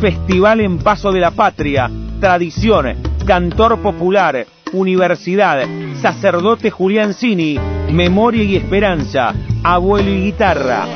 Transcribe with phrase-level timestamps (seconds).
[0.00, 1.90] Festival en Paso de la Patria,
[2.20, 2.96] Tradición,
[3.26, 5.66] Cantor Popular, Universidad,
[6.00, 7.58] Sacerdote Julián Cini,
[7.92, 10.86] Memoria y Esperanza, Abuelo y Guitarra.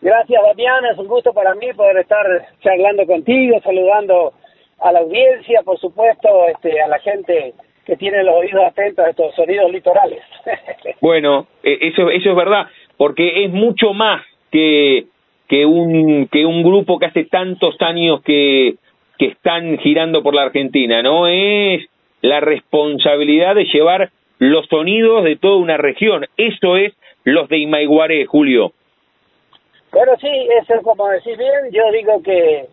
[0.03, 0.85] Gracias, Damián.
[0.85, 2.27] Es un gusto para mí poder estar
[2.61, 4.33] charlando contigo, saludando
[4.81, 7.55] a la audiencia, por supuesto, este, a la gente
[7.87, 10.21] que tiene los oídos atentos a estos sonidos litorales.
[11.01, 15.07] bueno, eh, eso, eso es verdad, porque es mucho más que,
[15.49, 18.75] que, un, que un grupo que hace tantos años que,
[19.19, 21.29] que están girando por la Argentina, ¿no?
[21.29, 21.89] Es
[22.23, 26.27] la responsabilidad de llevar los sonidos de toda una región.
[26.37, 26.93] Eso es
[27.23, 28.73] los de Imaiguaré, Julio.
[29.93, 31.71] Bueno, sí, eso es como decir bien.
[31.71, 32.69] Yo digo que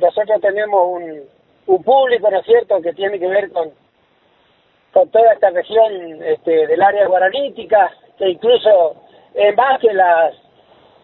[0.00, 3.70] nosotros tenemos un, público, ¿no es cierto?, que tiene que ver con,
[4.92, 8.96] con toda esta región este, del área guaranítica, que incluso
[9.34, 10.34] es más que las,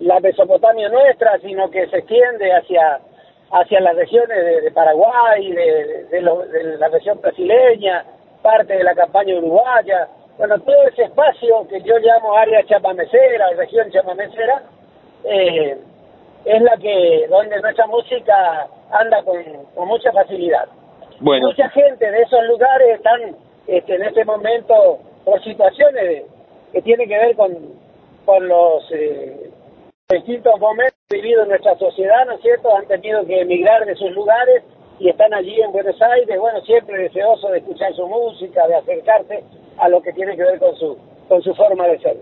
[0.00, 3.00] la Mesopotamia nuestra, sino que se extiende hacia
[3.52, 6.22] hacia las regiones de, Paraguay, de, de,
[6.78, 8.04] la región brasileña,
[8.42, 10.06] parte de la campaña uruguaya,
[10.38, 14.62] bueno, todo ese espacio que yo llamo área chamamecera, región chamamecera,
[15.24, 15.76] eh,
[16.44, 20.68] es la que, donde nuestra música anda con, mucha facilidad.
[21.20, 21.48] Bueno.
[21.48, 23.36] Mucha gente de esos lugares están
[23.66, 26.24] este, en este momento por situaciones
[26.72, 27.50] que tienen que ver con,
[28.24, 29.50] con los eh,
[30.08, 34.12] distintos momentos vivido en nuestra sociedad, ¿no es cierto?, han tenido que emigrar de sus
[34.12, 34.62] lugares
[35.00, 39.42] y están allí en Buenos Aires, bueno, siempre deseosos de escuchar su música, de acercarse
[39.78, 40.96] a lo que tiene que ver con su,
[41.28, 42.16] con su forma de ser.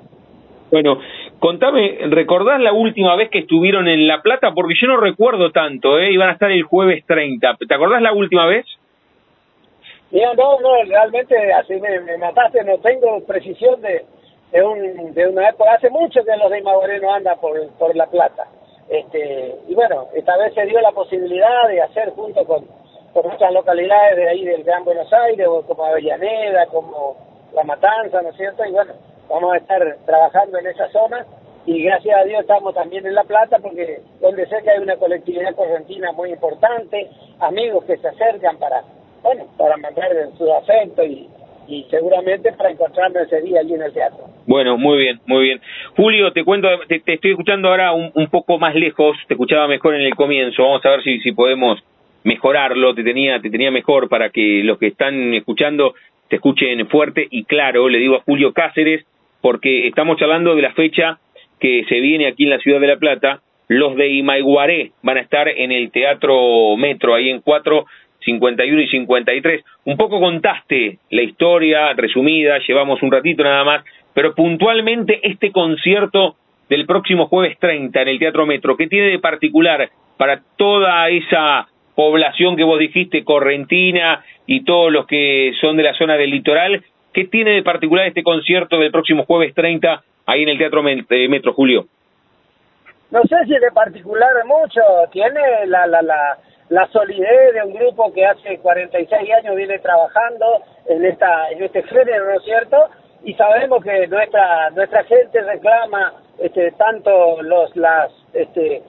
[0.71, 0.99] Bueno,
[1.39, 4.53] contame, ¿recordás la última vez que estuvieron en La Plata?
[4.55, 6.13] Porque yo no recuerdo tanto, ¿eh?
[6.13, 7.57] Iban a estar el jueves 30.
[7.67, 8.67] ¿Te acordás la última vez?
[10.11, 14.05] no, no, realmente así me, mataste, no tengo precisión de,
[14.53, 15.75] de, un, de una época.
[15.75, 18.47] Hace mucho que los de Magoré no andan por, por La Plata.
[18.89, 22.65] Este, y bueno, esta vez se dio la posibilidad de hacer junto con,
[23.13, 27.17] con muchas localidades de ahí del Gran Buenos Aires, como Avellaneda, como
[27.55, 28.65] La Matanza, ¿no es cierto?
[28.65, 28.95] Y bueno,
[29.29, 31.27] vamos a estar trabajando en esa zona
[31.67, 34.97] y gracias a Dios estamos también en La Plata porque donde sé que hay una
[34.97, 37.09] colectividad correntina muy importante,
[37.41, 38.83] amigos que se acercan para,
[39.23, 41.29] bueno, para mandar su afecto y,
[41.69, 44.25] y seguramente para encontrarnos ese día allí en el teatro.
[44.47, 45.61] Bueno, muy bien, muy bien.
[45.95, 50.03] Julio, te cuento, te, estoy escuchando ahora un, poco más lejos, te escuchaba mejor en
[50.03, 51.79] el comienzo, vamos a ver si, si podemos
[52.25, 55.95] mejorarlo, te tenía, te tenía mejor para que los que están escuchando
[56.29, 59.05] te escuchen fuerte y claro, le digo a Julio Cáceres,
[59.41, 61.19] porque estamos charlando de la fecha
[61.61, 65.21] que se viene aquí en la ciudad de La Plata, los de Imaiguaré van a
[65.21, 67.85] estar en el Teatro Metro, ahí en 4,
[68.21, 69.65] 51 y 53.
[69.85, 73.85] Un poco contaste la historia resumida, llevamos un ratito nada más,
[74.15, 76.37] pero puntualmente este concierto
[76.69, 81.69] del próximo jueves 30 en el Teatro Metro, ¿qué tiene de particular para toda esa
[81.95, 86.85] población que vos dijiste, correntina y todos los que son de la zona del litoral?
[87.19, 91.29] ¿Qué tiene de particular este concierto del próximo jueves 30 ahí en el Teatro eh,
[91.29, 91.87] Metro, Julio?
[93.11, 94.81] No sé si de particular mucho,
[95.11, 96.39] tiene la, la, la,
[96.69, 101.83] la solidez de un grupo que hace 46 años viene trabajando en esta en este
[101.83, 102.77] género, ¿no es cierto?
[103.25, 108.81] y sabemos que nuestra nuestra gente reclama este tanto los las este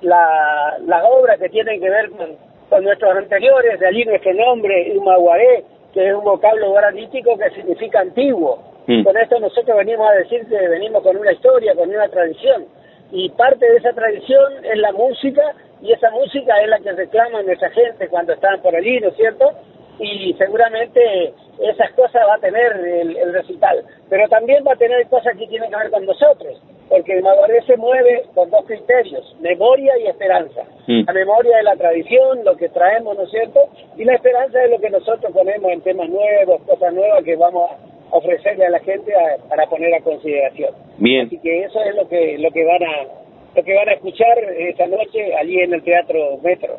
[0.00, 5.64] la, las obras que tienen que ver con, nuestros anteriores, de allí este nombre, Umaguaré,
[5.94, 8.58] que es un vocablo guaranítico que significa antiguo.
[8.86, 9.04] Mm.
[9.04, 12.66] Con esto nosotros venimos a decir que venimos con una historia, con una tradición.
[13.12, 15.42] y parte de esa tradición es la música
[15.80, 19.16] y esa música es la que reclama nuestra gente cuando están por allí, ¿no es
[19.16, 19.52] cierto?
[20.00, 25.06] Y seguramente esas cosas va a tener el, el recital, pero también va a tener
[25.06, 29.36] cosas que tienen que ver con nosotros, porque el Maguaré se mueve con dos criterios,
[29.40, 30.62] memoria y esperanza.
[30.86, 31.04] Mm.
[31.06, 33.60] La memoria de la tradición, lo que traemos, ¿no es cierto?
[33.96, 37.70] Y la esperanza es lo que nosotros ponemos en temas nuevos, cosas nuevas que vamos
[37.70, 39.12] a ofrecerle a la gente
[39.48, 40.70] para poner a consideración.
[40.98, 41.26] Bien.
[41.26, 43.24] Así que eso es lo que lo que van a
[43.56, 46.78] lo que van a escuchar esta noche allí en el Teatro Metro.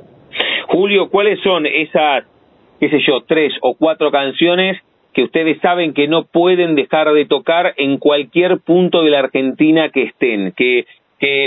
[0.67, 2.25] Julio, ¿cuáles son esas,
[2.79, 4.77] qué sé yo, tres o cuatro canciones
[5.15, 9.89] que ustedes saben que no pueden dejar de tocar en cualquier punto de la Argentina
[9.89, 10.85] que estén, que,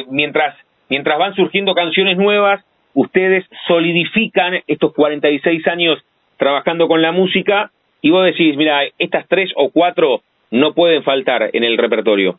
[0.08, 0.56] mientras,
[0.88, 6.02] mientras van surgiendo canciones nuevas, ustedes solidifican estos 46 años
[6.38, 7.70] trabajando con la música
[8.00, 12.38] y vos decís, mira, estas tres o cuatro no pueden faltar en el repertorio.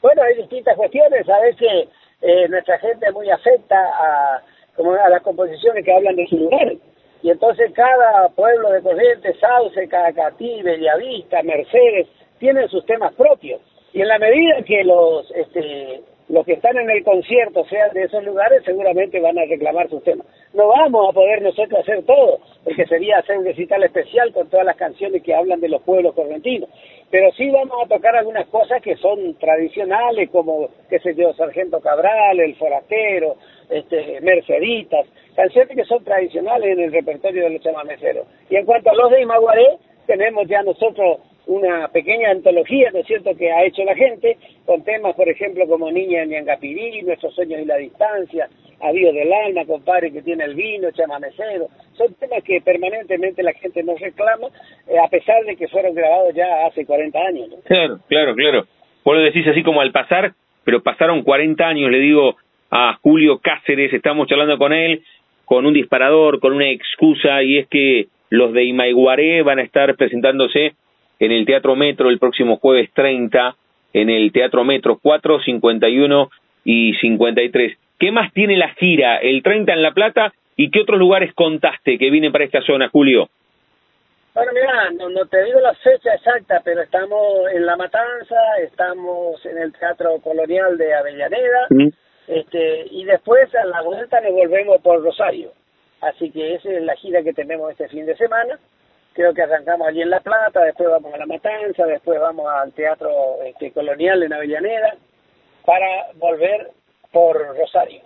[0.00, 1.88] Bueno, hay distintas cuestiones, a veces
[2.22, 4.42] eh, nuestra gente muy afecta a,
[4.76, 6.74] como a las composiciones que hablan de su lugar
[7.22, 12.06] y entonces cada pueblo de Corrientes, Sauce, Cacatí, Bellavista, Mercedes,
[12.38, 13.60] tienen sus temas propios.
[13.92, 18.02] Y en la medida que los, este, los que están en el concierto sean de
[18.02, 20.26] esos lugares, seguramente van a reclamar sus temas.
[20.52, 24.66] No vamos a poder nosotros hacer todo, porque sería hacer un recital especial con todas
[24.66, 26.68] las canciones que hablan de los pueblos correntinos.
[27.10, 31.80] Pero sí vamos a tocar algunas cosas que son tradicionales, como, qué sé yo, Sargento
[31.80, 33.36] Cabral, El Forastero,
[33.70, 35.06] este, Merceditas,
[35.36, 38.26] canciones que son tradicionales en el repertorio de los chamameceros.
[38.50, 43.06] Y en cuanto a los de Imaguaré, tenemos ya nosotros una pequeña antología, ¿no es
[43.06, 47.34] cierto?, que ha hecho la gente, con temas, por ejemplo, como Niña de Ñangapirí, Nuestros
[47.34, 48.48] sueños y la distancia,
[48.80, 51.68] Adiós del alma, compadre que tiene el vino, chamamecero.
[51.96, 54.48] Son temas que permanentemente la gente nos reclama,
[54.86, 57.48] eh, a pesar de que fueron grabados ya hace 40 años.
[57.64, 58.66] Claro, claro, claro.
[59.02, 60.32] Vos lo decís así como al pasar,
[60.64, 62.36] pero pasaron 40 años, le digo
[62.70, 65.02] a Julio Cáceres, estamos charlando con él,
[65.46, 69.94] con un disparador, con una excusa, y es que los de Imaiguaré van a estar
[69.96, 70.74] presentándose
[71.18, 73.56] en el Teatro Metro el próximo jueves 30,
[73.94, 76.30] en el Teatro Metro 4, 51
[76.64, 77.78] y 53.
[77.98, 79.16] ¿Qué más tiene la gira?
[79.18, 82.88] El 30 en La Plata, ¿y qué otros lugares contaste que vienen para esta zona,
[82.88, 83.30] Julio?
[84.34, 89.56] Bueno, mira, no, te digo la fecha exacta, pero estamos en La Matanza, estamos en
[89.56, 91.68] el Teatro Colonial de Avellaneda,
[92.28, 95.52] este, y después a la vuelta nos volvemos por Rosario.
[96.00, 98.58] Así que esa es la gira que tenemos este fin de semana.
[99.14, 102.72] Creo que arrancamos allí en La Plata, después vamos a La Matanza, después vamos al
[102.72, 103.10] Teatro
[103.46, 104.94] este, Colonial en Avellaneda,
[105.64, 105.86] para
[106.16, 106.68] volver
[107.12, 108.02] por Rosario.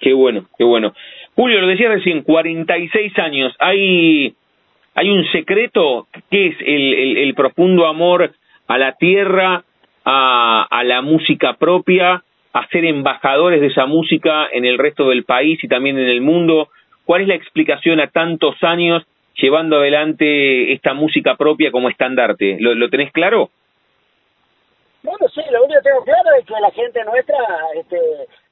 [0.00, 0.92] Qué bueno, qué bueno.
[1.36, 3.54] Julio, lo decía recién, 46 años.
[3.58, 4.34] ¿Hay,
[4.94, 6.08] hay un secreto?
[6.30, 8.32] ¿Qué es el, el, el profundo amor
[8.66, 9.64] a la tierra,
[10.04, 12.24] a, a la música propia?
[12.56, 16.22] A ser embajadores de esa música en el resto del país y también en el
[16.22, 16.68] mundo?
[17.04, 19.04] ¿Cuál es la explicación a tantos años
[19.34, 22.56] llevando adelante esta música propia como estandarte?
[22.58, 23.50] ¿Lo, tenés claro?
[25.02, 27.36] Bueno, sí, lo único que tengo claro es que la gente nuestra
[27.74, 28.00] este,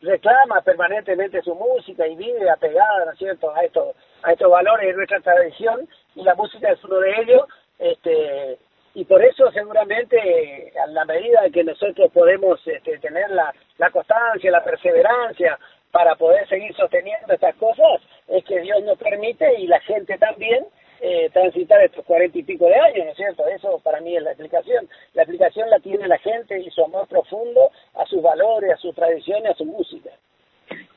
[0.02, 4.86] reclama permanentemente su música y vive apegada, ¿no es cierto?, a estos, a estos valores
[4.86, 7.42] de nuestra tradición y la música es uno de ellos.
[7.78, 8.58] Este,
[8.94, 14.50] y por eso seguramente a la medida que nosotros podemos este, tener la, la constancia,
[14.50, 15.58] la perseverancia
[15.90, 20.64] para poder seguir sosteniendo estas cosas, es que Dios nos permite y la gente también
[21.00, 23.46] eh, transitar estos cuarenta y pico de años, ¿no es cierto?
[23.48, 24.88] Eso para mí es la explicación.
[25.12, 28.94] La explicación la tiene la gente y su amor profundo a sus valores, a sus
[28.94, 30.10] tradiciones, a su música.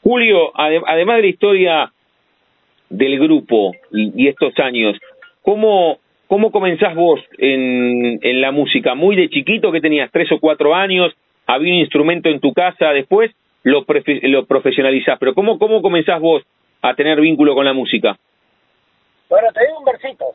[0.04, 1.94] Julio, además de la historia
[2.90, 4.98] del grupo y, y estos años,
[5.42, 8.96] ¿cómo ¿Cómo comenzás vos en, en la música?
[8.96, 11.14] ¿Muy de chiquito que tenías tres o cuatro años?
[11.46, 12.90] ¿Había un instrumento en tu casa?
[12.92, 13.32] Después
[13.64, 13.86] lo,
[14.46, 15.18] profesionalizás.
[15.20, 16.44] Pero ¿cómo, ¿cómo comenzás vos
[16.82, 18.18] a tener vínculo con la música?
[19.30, 20.26] Bueno, te digo un versito.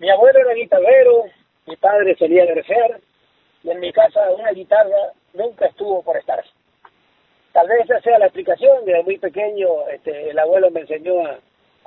[0.00, 1.24] Mi abuelo era guitarrero,
[1.66, 3.00] mi padre solía ejercer,
[3.62, 6.42] y en mi casa una guitarra nunca estuvo por estar.
[7.52, 8.84] Tal vez esa sea la explicación.
[8.84, 11.38] Desde muy pequeño este, el abuelo me enseñó a,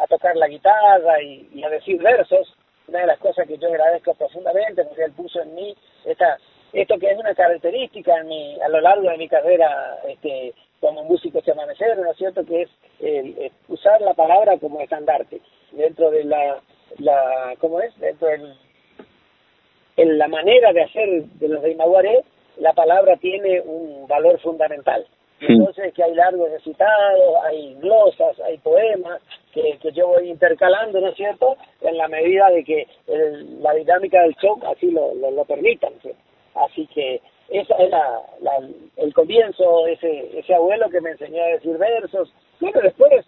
[0.07, 2.55] tocar la guitarra y a decir versos
[2.87, 5.75] una de las cosas que yo agradezco profundamente porque él puso en mí
[6.05, 6.37] esta
[6.73, 11.03] esto que es una característica en mi, a lo largo de mi carrera este, como
[11.05, 12.45] músico chamanecero, ¿no es cierto?
[12.45, 15.39] Que es el, usar la palabra como estandarte
[15.71, 16.59] dentro de la,
[16.97, 17.97] la ¿cómo es?
[17.97, 18.27] Dentro
[19.97, 22.23] en la manera de hacer de los de Imaguaré,
[22.57, 25.05] la palabra tiene un valor fundamental.
[25.41, 29.21] Entonces que hay largos recitados, hay glosas, hay poemas
[29.53, 32.87] que, que yo voy intercalando, ¿no es cierto?, en la medida de que
[33.59, 35.89] la dinámica del show así lo, lo, permita,
[36.55, 38.59] Así que esa era la,
[38.95, 42.33] el comienzo, ese, ese abuelo que me enseñó a decir versos.
[42.61, 43.25] Bueno, después,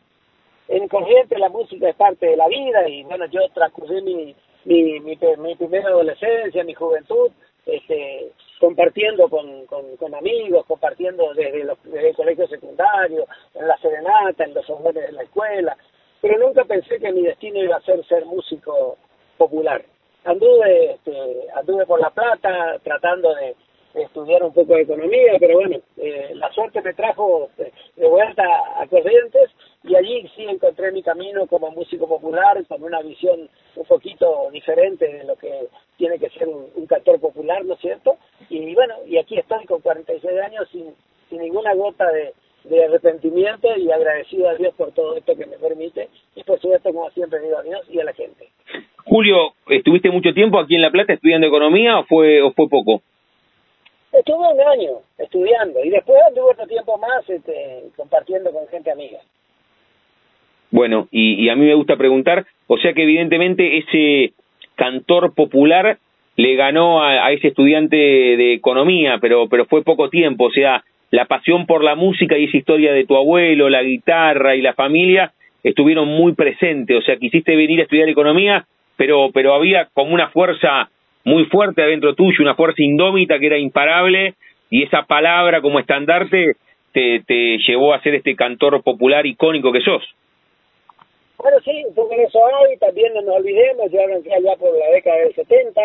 [0.70, 5.00] en Corriente la música es parte de la vida y bueno, yo transcurrí mi, mi,
[5.02, 7.32] mi, mi primera adolescencia, mi juventud,
[7.66, 14.44] este, compartiendo con, con, amigos, compartiendo desde, los, desde el colegio secundario, en la serenata,
[14.44, 15.78] en los hombres de la escuela,
[16.22, 18.98] pero nunca pensé que mi destino iba a ser ser músico
[19.38, 19.84] popular.
[20.26, 23.56] Anduve, este, anduve por La Plata tratando de,
[24.04, 27.72] estudiar un poco de economía, pero bueno, eh, la suerte me trajo de,
[28.08, 28.44] vuelta
[28.78, 29.50] a Corrientes
[29.84, 35.08] y allí sí encontré mi camino como músico popular con una visión un poquito diferente
[35.08, 38.18] de lo que tiene que ser un, cantor popular, ¿no es cierto?
[38.50, 40.94] Y bueno, y aquí estoy con 46 años sin,
[41.30, 42.34] sin ninguna gota de,
[42.70, 46.92] de arrepentimiento y agradecido a Dios por todo esto que me permite y por supuesto
[46.94, 48.48] como siempre digo a Dios y a la gente.
[49.06, 53.02] Julio, ¿estuviste mucho tiempo aquí en La Plata estudiando economía o fue o fue poco?
[54.18, 59.20] Estuve un año estudiando y después anduve otro tiempo más este, compartiendo con gente amiga.
[60.72, 64.34] Bueno, y, y a mí me gusta preguntar, o sea que evidentemente ese
[64.76, 66.00] cantor popular
[66.36, 70.84] le ganó a, a, ese estudiante de economía, pero, pero fue poco tiempo, o sea,
[71.12, 74.74] la pasión por la música y esa historia de tu abuelo, la guitarra y la
[74.74, 75.32] familia
[75.64, 80.30] estuvieron muy presentes, o sea, quisiste venir a estudiar economía, pero, pero había como una
[80.30, 80.90] fuerza
[81.28, 84.36] muy fuerte adentro tuyo, una fuerza indómita que era imparable,
[84.70, 86.54] y esa palabra como estandarte
[86.94, 90.04] te, te llevó a ser este cantor popular icónico que sos.
[91.38, 95.18] Bueno, sí, un poco eso hay, también no nos olvidemos, ya allá por la década
[95.18, 95.82] del 70,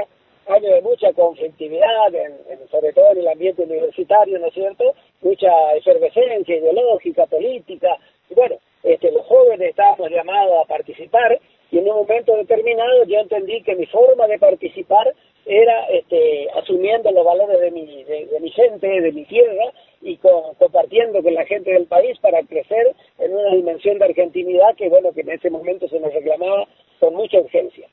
[0.46, 4.94] años de mucha conflictividad, en, sobre todo en el ambiente universitario, ¿no es cierto?
[5.22, 7.96] Mucha efervescencia ideológica, política,
[8.30, 11.36] y bueno, este, los jóvenes estábamos llamados a participar,
[11.72, 15.12] y en un momento determinado yo entendí que mi forma de participar
[15.46, 21.22] era este, asumiendo los valores de mi, de, mi gente, de mi tierra, y compartiendo
[21.22, 25.20] con la gente del país para crecer en una dimensión de argentinidad que, bueno, que
[25.22, 26.66] en ese momento se nos reclamaba
[26.98, 27.86] con mucha urgencia.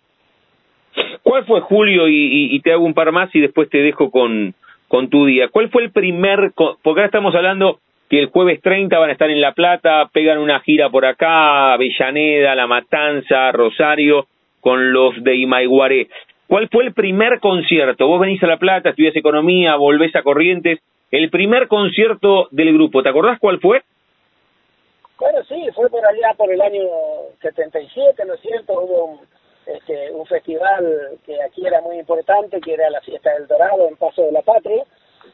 [1.24, 4.56] ¿Cuál fue, Julio, y, y, te hago un par más y después te dejo con,
[4.88, 5.50] con tu día?
[5.50, 7.80] ¿Cuál fue el primer, porque ahora estamos hablando
[8.10, 11.74] que el jueves 30 van a estar en La Plata, pegan una gira por acá,
[11.74, 14.26] Avellaneda, La Matanza, Rosario,
[14.62, 16.08] con los de Imaiguaré.
[16.50, 18.08] ¿Cuál fue el primer concierto?
[18.08, 20.80] Vos venís a La Plata, estudias economía, volvés a Corrientes.
[21.12, 23.84] El primer concierto del grupo, ¿te acordás cuál fue?
[25.20, 26.82] Bueno, sí, fue por allá por el año
[27.44, 28.74] 77, ¿no es cierto?
[28.82, 29.20] Hubo un,
[29.68, 33.96] este, un festival que aquí era muy importante, que era la Fiesta del Dorado en
[33.98, 34.84] Paso de la Patria.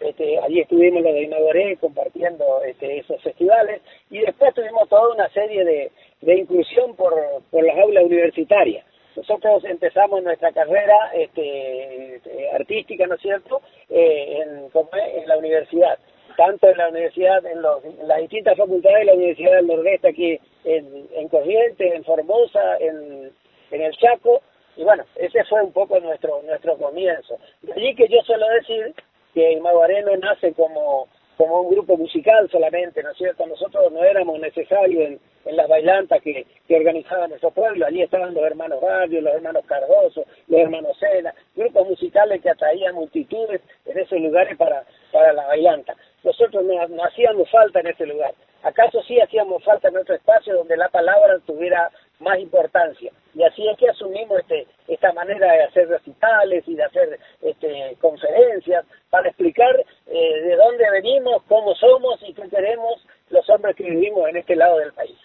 [0.01, 3.81] Este, allí estuvimos los de Inauguré compartiendo este, esos festivales
[4.11, 7.15] y después tuvimos toda una serie de, inclusión por
[7.63, 8.85] las aulas universitarias.
[9.15, 15.97] Nosotros empezamos nuestra carrera este, este artística, ¿no es cierto?, eh, en, en la universidad
[16.35, 20.09] tanto en la universidad, en, los, en, las distintas facultades de la Universidad del Nordeste,
[20.09, 23.31] aquí en, en Corrientes, en Formosa, en,
[23.71, 24.41] en el Chaco,
[24.77, 27.37] y bueno, ese fue un poco nuestro nuestro comienzo.
[27.61, 28.93] De allí que yo suelo decir
[29.33, 31.07] que Maguaré no nace como
[31.37, 33.45] como un grupo musical solamente, ¿no es cierto?
[33.45, 35.19] Nosotros no éramos necesarios en,
[35.55, 40.25] las bailantas que, que organizaban nuestro pueblo, allí estaban los hermanos Barrio, los hermanos Cardoso,
[40.47, 45.95] los hermanos Sena, grupos musicales que atraían multitudes en esos lugares para, para la bailanta.
[46.23, 48.33] Nosotros no, no hacíamos falta en ese lugar.
[48.63, 53.11] ¿Acaso sí hacíamos falta en otro espacio donde la palabra tuviera más importancia?
[53.33, 57.95] Y así es que asumimos este, esta manera de hacer recitales y de hacer este,
[57.99, 59.75] conferencias para explicar
[60.07, 64.55] eh, de dónde venimos, cómo somos y qué queremos los hombres que vivimos en este
[64.55, 65.17] lado del país.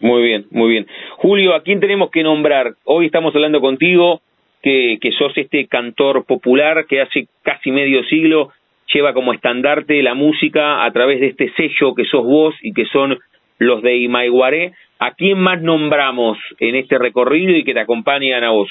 [0.00, 0.86] Muy bien, muy bien.
[1.16, 2.74] Julio, ¿a quién tenemos que nombrar?
[2.84, 4.20] Hoy estamos hablando contigo,
[4.62, 8.52] que, que sos este cantor popular que hace casi medio siglo
[8.92, 12.84] lleva como estandarte la música a través de este sello que sos vos y que
[12.86, 13.18] son
[13.58, 14.72] los de Imaiguaré.
[14.98, 18.70] ¿A quién más nombramos en este recorrido y que te acompañan a vos?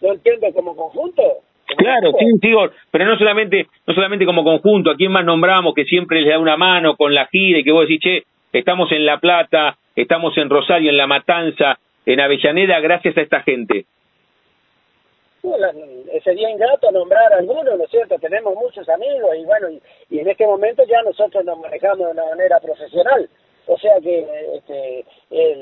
[0.00, 1.22] No entiendo, como conjunto.
[1.76, 5.84] Claro, sí, digo, pero no solamente, no solamente como conjunto, ¿a quién más nombramos que
[5.84, 8.22] siempre les da una mano con la gira y que vos decís, che,
[8.52, 13.40] estamos en La Plata, estamos en Rosario, en La Matanza, en Avellaneda, gracias a esta
[13.42, 13.86] gente?
[16.22, 18.16] sería ingrato nombrar a algunos, ¿no es cierto?
[18.18, 19.68] Tenemos muchos amigos y bueno,
[20.10, 23.28] y, en este momento ya nosotros nos manejamos de una manera profesional.
[23.66, 25.04] O sea que este,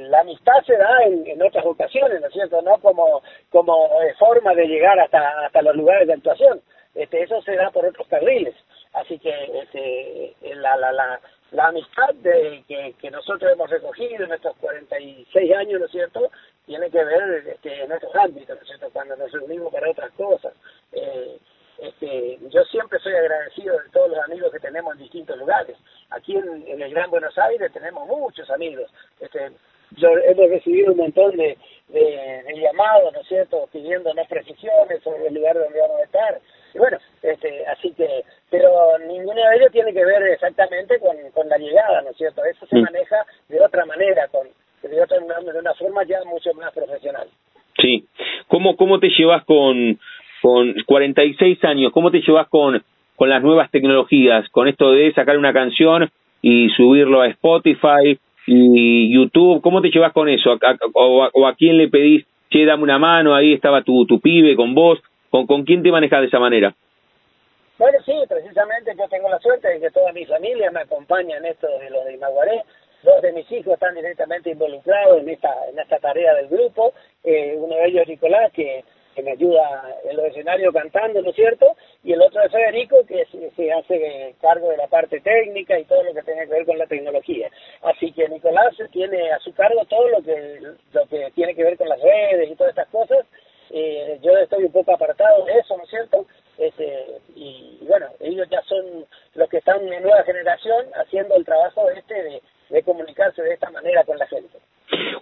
[0.08, 2.62] la amistad se da en, otras ocasiones, ¿no es cierto?
[2.62, 6.62] No como, como eh, forma de llegar hasta, hasta los lugares de actuación.
[6.94, 8.54] Este, eso se da por otros carriles.
[8.92, 9.30] Así que
[9.62, 11.20] este, la, la, la,
[11.52, 16.30] la amistad de, que, que nosotros hemos recogido en estos 46 años, ¿no es cierto?,
[16.66, 20.10] tiene que ver este, en otros ámbitos, ¿no es cierto?, cuando nos reunimos para otras
[20.12, 20.52] cosas.
[20.92, 21.38] Eh,
[21.80, 25.76] este, yo siempre soy agradecido de todos los amigos que tenemos en distintos lugares.
[26.10, 28.90] Aquí en, el Gran Buenos Aires tenemos muchos amigos.
[29.18, 29.50] Este,
[29.96, 31.56] yo hemos recibido un montón de,
[31.88, 36.40] de, llamados, ¿no es cierto?, pidiéndonos precisiones sobre el lugar donde vamos a estar.
[36.74, 41.48] Y bueno, este, así que, pero ninguno de ellos tiene que ver exactamente con, con
[41.48, 42.44] la llegada, ¿no es cierto?
[42.44, 42.82] Eso se mm.
[42.82, 44.46] maneja de otra manera, con,
[44.82, 47.28] de, otra, de una forma ya mucho más profesional.
[47.80, 48.06] Sí.
[48.48, 49.98] ¿Cómo, cómo te llevas con,
[50.40, 52.82] con 46 años, cómo te llevas con,
[53.16, 56.10] con las nuevas tecnologías, con esto de sacar una canción
[56.42, 59.60] y subirlo a Spotify y YouTube?
[59.60, 60.58] ¿Cómo te llevas con eso?
[60.94, 64.74] o, a, quién le pedís, che, dame una mano, ahí estaba tu, tu pibe con
[64.74, 64.98] vos?
[65.30, 66.74] ¿Con, ¿Con quién te manejas de esa manera?
[67.78, 71.46] Bueno, sí, precisamente yo tengo la suerte de que toda mi familia me acompaña en
[71.46, 72.62] esto de lo de Imaguaré.
[73.02, 76.92] Dos de mis hijos están directamente involucrados en esta, en esta tarea del grupo.
[77.24, 78.84] Eh, uno de ellos, Nicolás, que
[79.22, 81.76] me ayuda en los cantando, ¿no es cierto?
[82.04, 86.02] Y el otro es Federico, que se, hace cargo de la parte técnica y todo
[86.02, 87.50] lo que tiene que ver con la tecnología.
[87.82, 90.60] Así que Nicolás tiene a su cargo todo lo que,
[90.92, 93.26] lo que tiene que ver con las redes y todas estas cosas.
[93.72, 96.26] Eh, yo estoy un poco apartado de eso, ¿no es cierto?
[96.58, 101.88] Este, y, bueno, ellos ya son los que están en nueva generación haciendo el trabajo
[101.90, 104.58] este de, de comunicarse de esta manera con la gente.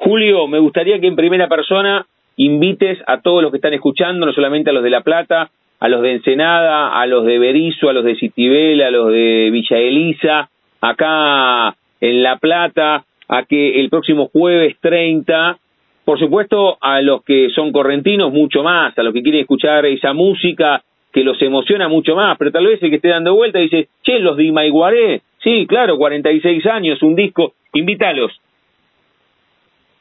[0.01, 2.07] Julio, me gustaría que en primera persona
[2.39, 5.89] invites a todos los que están escuchando, no solamente a los de La Plata, a
[5.89, 9.77] los de Ensenada, a los de Berizo, a los de Citibel, a los de Villa
[9.77, 10.49] Elisa,
[10.81, 15.59] acá en La Plata, a que el próximo jueves 30,
[16.05, 20.13] por supuesto a los que son correntinos mucho más, a los que quieren escuchar esa
[20.13, 23.89] música que los emociona mucho más, pero tal vez el que esté dando vuelta dice,
[24.05, 28.31] che, los de Imaiguaré, sí, claro, 46 años, un disco, invítalos.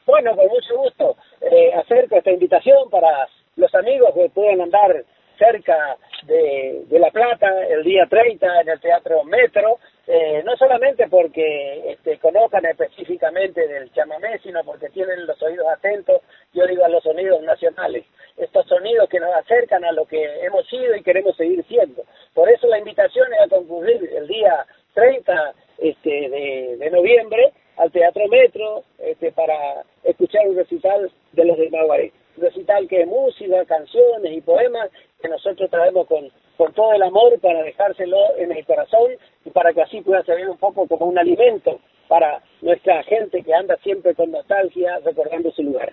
[0.06, 5.04] Bueno, con mucho gusto eh, acerco esta invitación para los amigos que puedan andar
[5.38, 11.06] cerca de, de, La Plata el día 30 en el Teatro Metro, eh, no solamente
[11.08, 16.22] porque este, conozcan específicamente del chamamé, sino porque tienen los oídos atentos,
[16.52, 18.04] yo digo a los sonidos nacionales,
[18.36, 22.02] estos sonidos que nos acercan a lo que hemos sido y queremos seguir siendo.
[22.34, 28.28] Por eso la invitación es a concluir el día 30 este, de noviembre al Teatro
[28.28, 32.12] Metro este, para escuchar un recital de los de Maguaré.
[32.36, 37.02] Un recital que es música, canciones y poemas que nosotros traemos con, con todo el
[37.02, 39.12] amor para dejárselo en el corazón
[39.44, 43.54] y para que así pueda servir un poco como un alimento para nuestra gente que
[43.54, 45.92] anda siempre con nostalgia recordando su lugar.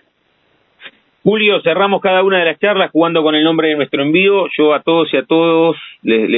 [1.24, 4.46] Julio, cerramos cada una de las charlas jugando con el nombre de nuestro envío.
[4.56, 5.76] Yo a todos y a todos,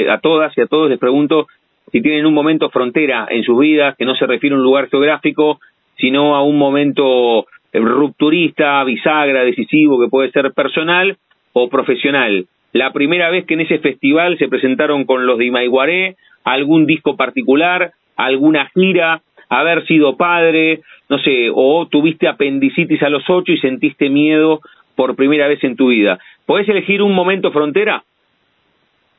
[0.09, 1.47] a todas y a todos les pregunto
[1.91, 4.89] si tienen un momento frontera en sus vidas, que no se refiere a un lugar
[4.89, 5.59] geográfico,
[5.97, 11.17] sino a un momento eh, rupturista, bisagra, decisivo, que puede ser personal
[11.53, 12.45] o profesional.
[12.73, 17.15] La primera vez que en ese festival se presentaron con los de Imaiguaré, algún disco
[17.15, 23.57] particular, alguna gira, haber sido padre, no sé, o tuviste apendicitis a los ocho y
[23.59, 24.59] sentiste miedo
[24.95, 26.19] por primera vez en tu vida.
[26.45, 28.03] ¿Podés elegir un momento frontera?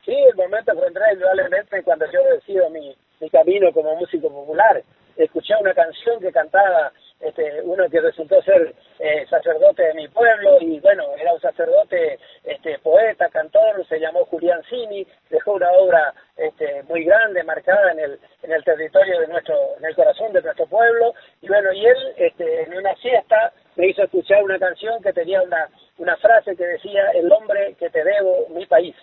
[0.09, 4.81] Sí, el momento frontera indudablemente cuando yo decido mi, mi camino como músico popular.
[5.15, 10.57] Escuché una canción que cantaba este, uno que resultó ser eh, sacerdote de mi pueblo
[10.61, 16.11] y bueno, era un sacerdote este, poeta, cantor, se llamó Julián Cini, dejó una obra
[16.37, 20.41] este, muy grande, marcada en el, en el territorio de nuestro, en el corazón de
[20.41, 25.03] nuestro pueblo y bueno, y él este, en una siesta me hizo escuchar una canción
[25.03, 25.69] que tenía una,
[25.99, 28.95] una frase que decía, el hombre que te debo, mi país.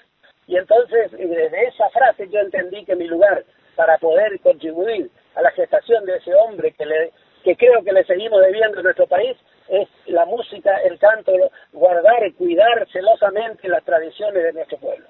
[0.47, 5.51] Y entonces, desde esa frase yo entendí que mi lugar para poder contribuir a la
[5.53, 7.11] gestación de ese hombre que, le,
[7.57, 9.37] creo que le seguimos debiendo a nuestro país
[9.69, 11.33] es la música, el canto,
[11.73, 15.07] guardar y cuidar celosamente las tradiciones de nuestro pueblo.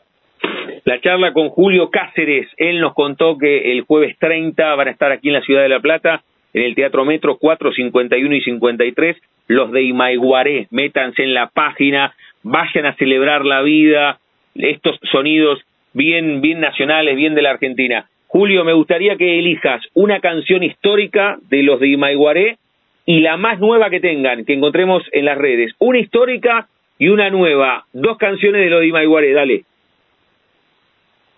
[0.85, 5.13] La charla con Julio Cáceres, él nos contó que el jueves 30 van a estar
[5.13, 6.23] aquí en la ciudad de La Plata,
[6.55, 9.17] en el Teatro Metro 4, 51 y 53,
[9.49, 14.19] los de Imaiguaré, métanse en la página, vayan a celebrar la vida,
[14.59, 15.61] estos sonidos
[15.93, 18.09] bien, bien nacionales, bien de la Argentina.
[18.29, 22.59] Julio, me gustaría que elijas una canción histórica de los de Imaiguaré
[23.07, 25.73] y la más nueva que tengan, que encontremos en las redes.
[25.79, 27.85] Una histórica y una nueva.
[27.93, 29.65] Dos canciones de los de Imaiguaré, dale.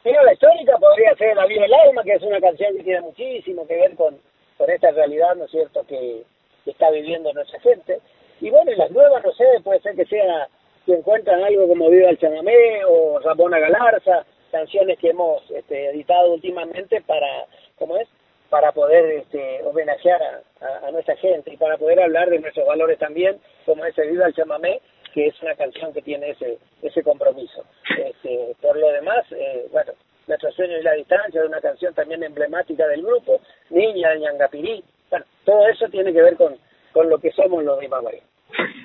[0.05, 3.01] Mira, la histórica podría ser La vida del alma, que es una canción que tiene
[3.03, 4.17] muchísimo que ver con,
[4.57, 6.23] con esta realidad, ¿no es cierto?, que,
[6.65, 7.99] que está viviendo nuestra gente.
[8.41, 10.49] Y bueno, y las nuevas, no sé, puede ser que sea
[10.89, 16.33] que encuentran algo como Viva el Chamamé o Ramona Galarza, canciones que hemos este, editado
[16.33, 17.45] últimamente para,
[17.79, 18.09] ¿cómo es?
[18.49, 23.39] Para poder este, homenajear a, nuestra gente y para poder hablar de nuestros valores también,
[23.67, 24.81] como ese Viva el Chamamé,
[25.13, 27.67] que es una canción que tiene ese ese compromiso.
[27.99, 29.93] Este, por lo demás, eh, bueno,
[30.27, 34.85] Nuestro sueño y la distancia, de una canción también emblemática del grupo, Niña de Ñangapirí,
[35.11, 36.55] bueno, todo eso tiene que ver con,
[36.93, 38.21] con lo que somos los de Maguay.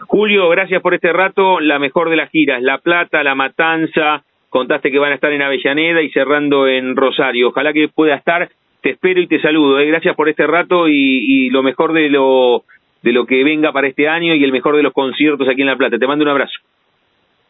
[0.08, 4.92] Julio, gracias por este rato, la mejor de las giras, La Plata, La Matanza, contaste
[4.92, 8.50] que van a estar en Avellaneda y cerrando en Rosario, ojalá que pueda estar,
[8.82, 9.88] te espero y te saludo, ¿eh?
[9.88, 12.64] gracias por este rato y, y lo mejor de lo
[13.04, 15.68] de lo que venga para este año y el mejor de los conciertos aquí en
[15.68, 16.00] La Plata.
[16.00, 16.58] Te mando un abrazo.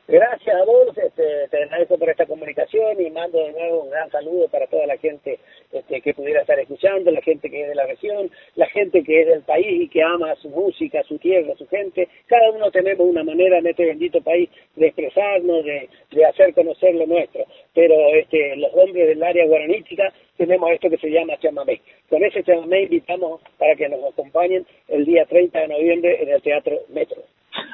[0.06, 4.12] Gracias a vos, este, te agradezco por esta comunicación y mando de nuevo un gran
[4.12, 5.40] saludo para toda la gente
[5.72, 9.22] este, que pudiera estar escuchando, la gente que es de la región, la gente que
[9.22, 12.10] es del país y que ama su música, su tierra, su gente.
[12.28, 16.94] Cada uno tenemos una manera en este bendito país de expresarnos, de, de hacer conocer
[16.96, 17.46] lo nuestro.
[17.74, 21.80] Pero este, los hombres del área guaranítica tenemos esto que se llama chamamé.
[22.10, 26.42] Con ese chamamé invitamos para que nos acompañen el día 30 de noviembre en el
[26.42, 27.22] Teatro Metro.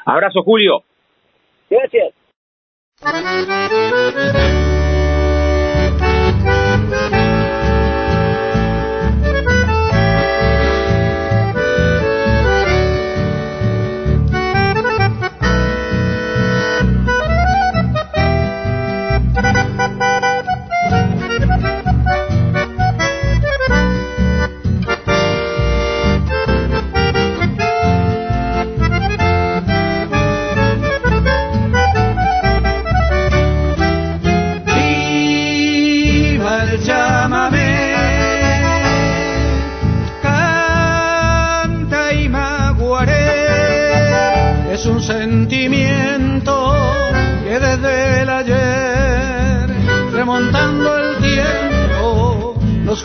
[0.05, 0.83] Abrazo, Julio.
[1.71, 2.18] Gracias.
[3.01, 4.68] Thank you.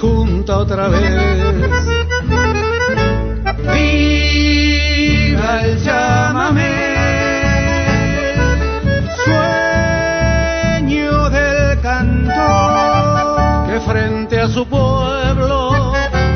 [0.01, 1.03] Junta otra vez.
[3.73, 6.73] Viva el llámame,
[9.25, 15.93] sueño del cantor que frente a su pueblo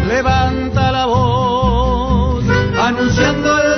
[0.07, 2.45] levanta la voz,
[2.81, 3.78] anunciando el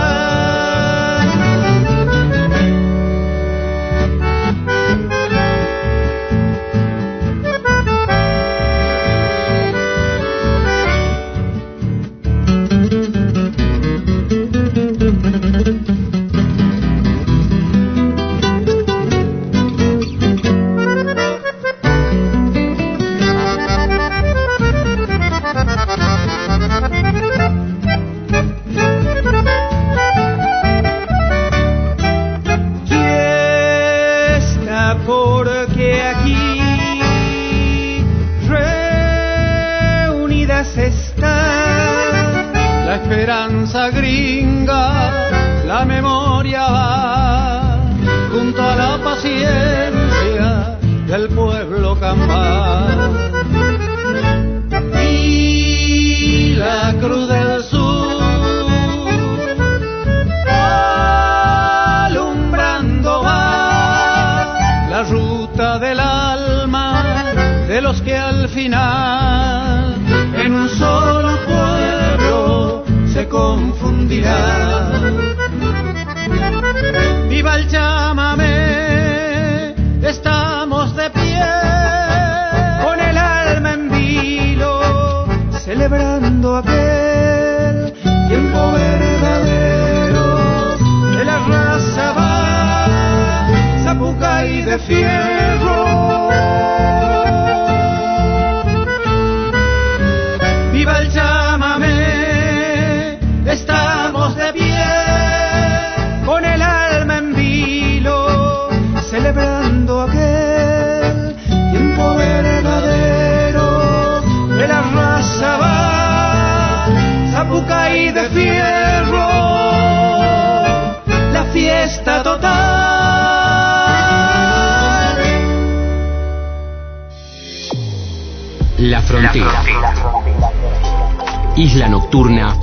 [131.55, 132.57] Isla Nocturna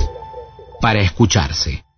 [0.81, 1.88] para escucharse.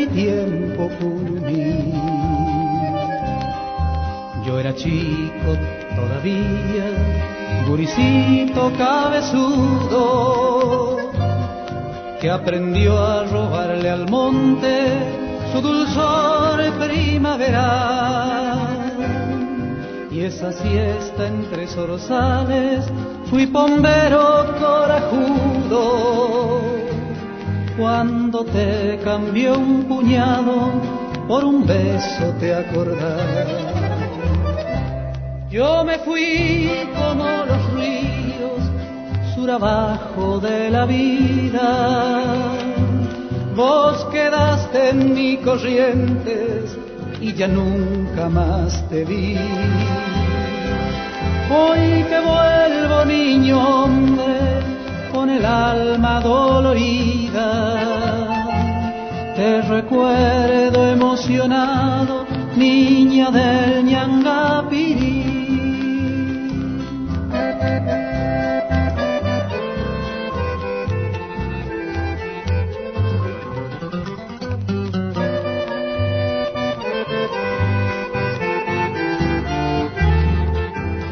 [0.00, 1.92] Mi tiempo juvenil.
[4.46, 5.50] Yo era chico
[5.94, 6.86] todavía,
[7.68, 10.96] guricito cabezudo,
[12.20, 14.96] que aprendió a robarle al monte
[15.52, 18.70] su dulzor primaveral.
[20.10, 22.86] Y esa siesta entre zorzales
[23.28, 26.69] fui pombero corajudo
[27.76, 30.72] cuando te cambió un puñado
[31.28, 33.46] por un beso te acordás.
[35.50, 42.24] Yo me fui como los ríos sur abajo de la vida.
[43.54, 46.76] Vos quedaste en mi corrientes
[47.20, 49.36] y ya nunca más te vi.
[51.52, 54.49] Hoy que vuelvo niño hombre
[55.20, 57.48] con el alma dolorida,
[59.36, 62.24] te recuerdo emocionado,
[62.56, 65.20] niña del ñangapirí.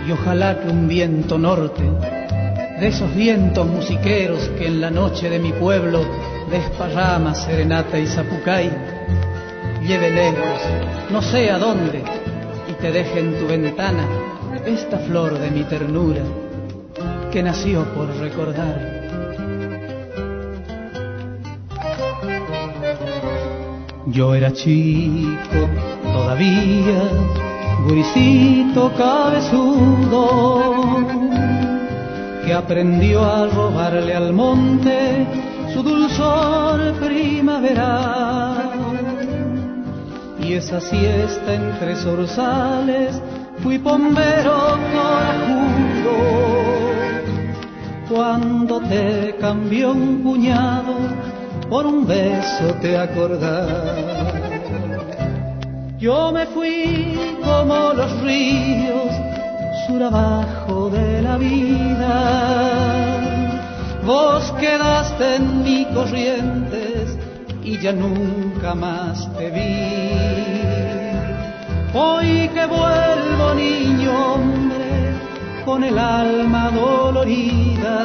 [0.06, 2.17] y ojalá que un viento norte,
[2.80, 6.00] de esos vientos musiqueros que en la noche de mi pueblo
[6.48, 8.70] desparrama serenata y zapucay,
[9.82, 10.60] lleve lejos,
[11.10, 12.02] no sé a dónde,
[12.68, 14.06] y te deje en tu ventana
[14.64, 16.22] esta flor de mi ternura
[17.32, 18.98] que nació por recordar.
[24.06, 25.68] Yo era chico
[26.02, 27.10] todavía
[27.86, 30.77] guricito cabezudo
[32.58, 35.26] aprendió a robarle al monte
[35.72, 38.70] su dulzor primaveral.
[40.40, 43.20] Y esa siesta entre zorzales
[43.62, 46.16] fui pombero corajudo
[48.08, 50.94] cuando te cambió un puñado
[51.68, 53.68] por un beso te acordás.
[55.98, 59.27] Yo me fui como los ríos
[59.96, 63.18] abajo de la vida.
[64.04, 67.16] Vos quedaste en mi corrientes
[67.64, 70.28] y ya nunca más te vi.
[71.94, 75.14] Hoy que vuelvo niño hombre
[75.64, 77.98] con el alma dolorida,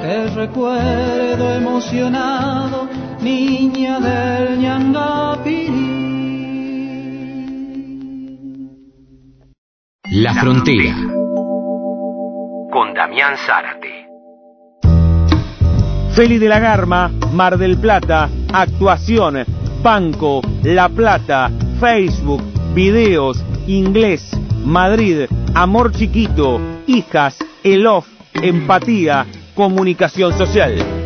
[0.00, 2.88] te recuerdo emocionado,
[3.20, 5.69] niña del ñangapirí.
[10.12, 10.96] La Frontera.
[12.72, 14.08] Con Damián Zárate.
[16.16, 19.44] Feli de la Garma, Mar del Plata, actuación,
[19.84, 22.42] Banco, La Plata, Facebook,
[22.74, 30.99] videos, inglés, Madrid, Amor Chiquito, Hijas, El Off, Empatía, Comunicación Social.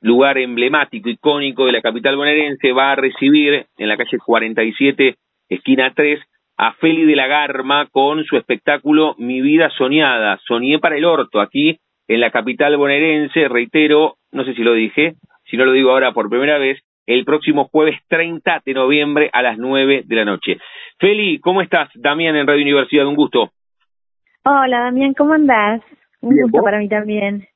[0.00, 5.16] lugar emblemático, icónico de la capital bonaerense, va a recibir en la calle 47,
[5.48, 6.20] esquina 3,
[6.56, 10.38] a Feli de la Garma con su espectáculo Mi vida soñada.
[10.46, 15.14] Soñé para el orto, aquí en la capital bonaerense, reitero, no sé si lo dije,
[15.44, 19.42] si no lo digo ahora por primera vez, el próximo jueves 30 de noviembre a
[19.42, 20.58] las 9 de la noche.
[20.98, 21.88] Feli, ¿cómo estás?
[21.94, 23.50] Damián en Radio Universidad, un gusto.
[24.44, 25.82] Hola Damián, ¿cómo andás?
[26.20, 26.64] Un Bien, gusto ¿vos?
[26.64, 27.46] para mí también.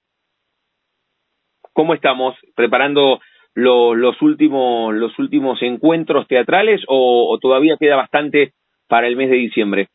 [1.74, 3.20] ¿Cómo estamos preparando
[3.54, 8.52] lo- los últimos los últimos encuentros teatrales o, o todavía queda bastante
[8.88, 9.88] para el mes de diciembre?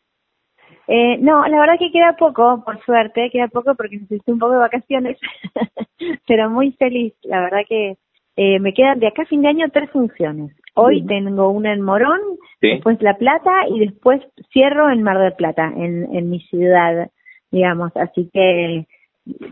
[0.87, 4.53] Eh, no, la verdad que queda poco, por suerte, queda poco porque necesito un poco
[4.53, 5.17] de vacaciones,
[6.27, 7.95] pero muy feliz, la verdad que
[8.35, 10.55] eh, me quedan de acá a fin de año tres funciones.
[10.75, 12.19] Hoy tengo una en Morón,
[12.61, 14.21] después La Plata y después
[14.53, 17.09] cierro en Mar del Plata, en, en mi ciudad,
[17.51, 17.91] digamos.
[17.97, 18.85] Así que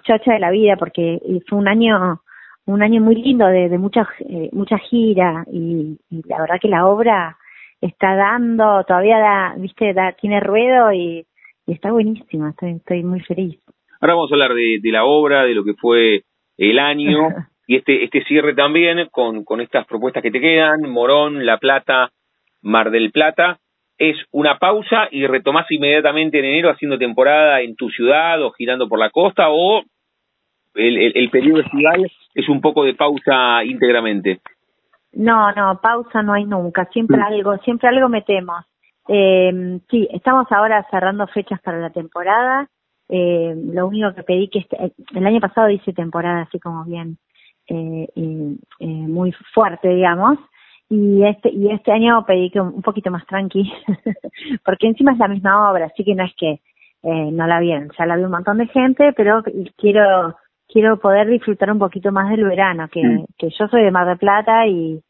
[0.04, 2.22] chocha de la vida porque fue un año
[2.66, 6.86] un año muy lindo de, de mucha eh, mucha gira y, la verdad que la
[6.86, 7.38] obra
[7.82, 11.26] está dando todavía da viste da tiene ruedo y,
[11.66, 13.60] está buenísima estoy estoy muy feliz.
[14.00, 16.24] Ahora vamos a hablar de, de la obra de lo que fue
[16.58, 17.30] el año
[17.68, 22.12] y este este cierre también con con estas propuestas que te quedan Morón La Plata
[22.62, 23.60] Mar del Plata
[23.98, 28.88] es una pausa y retomás inmediatamente en enero haciendo temporada en tu ciudad o girando
[28.88, 29.82] por la costa o
[30.76, 34.40] el, el, el periodo estival es un poco de pausa íntegramente.
[35.14, 38.64] No, no, pausa no hay nunca, siempre algo, siempre algo metemos.
[39.08, 42.68] Eh, sí, estamos ahora cerrando fechas para la temporada.
[43.10, 44.78] Eh, lo único que pedí que este,
[45.16, 47.18] el año pasado hice temporada así como bien
[47.68, 48.56] eh, eh,
[48.86, 50.38] muy fuerte, digamos
[50.90, 53.72] y este y este año pedí que un, poquito más tranqui
[54.66, 56.62] porque encima es la misma obra así que no es que
[57.04, 59.44] eh, no la vieron ya la vi un montón de gente pero
[59.76, 60.36] quiero
[60.68, 63.26] quiero poder disfrutar un poquito más del verano que, mm.
[63.38, 65.02] que yo soy de Mar del Plata y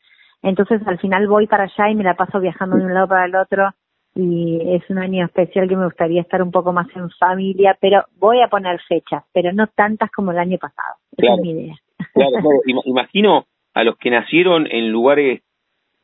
[0.42, 3.26] entonces al final voy para allá y me la paso viajando de un lado para
[3.26, 3.70] el otro
[4.16, 8.04] y es un año especial que me gustaría estar un poco más en familia pero
[8.18, 11.76] voy a poner fechas pero no tantas como el año pasado esa es mi idea
[12.13, 12.50] claro, claro.
[12.86, 15.42] imagino a los que nacieron en lugares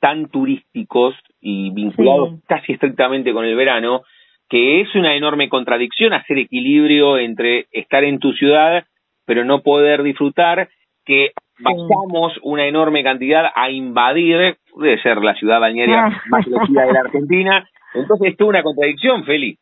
[0.04, 4.02] tan turísticos y vinculados casi estrictamente con el verano,
[4.50, 8.84] que es una enorme contradicción hacer equilibrio entre estar en tu ciudad
[9.26, 10.68] pero no poder disfrutar,
[11.06, 16.22] que vayamos una enorme cantidad a invadir, debe ser la ciudad bañera ah.
[16.30, 19.58] más conocida de la Argentina, entonces es toda una contradicción, Feli.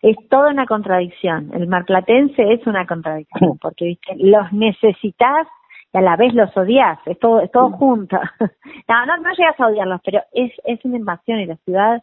[0.00, 4.14] Es toda una contradicción, el marplatense es una contradicción, porque ¿viste?
[4.16, 5.46] los necesitas
[5.92, 8.16] y a la vez los odias, es todo, es todo junto.
[8.88, 12.02] no, no, no llegas a odiarlos, pero es, es una invasión y la ciudad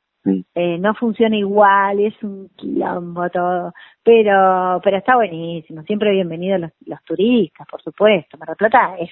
[0.56, 3.73] eh, no funciona igual, es un quilombo todo,
[4.04, 9.10] pero, pero está buenísimo, siempre bienvenidos los, los turistas, por supuesto, Mar del Plata es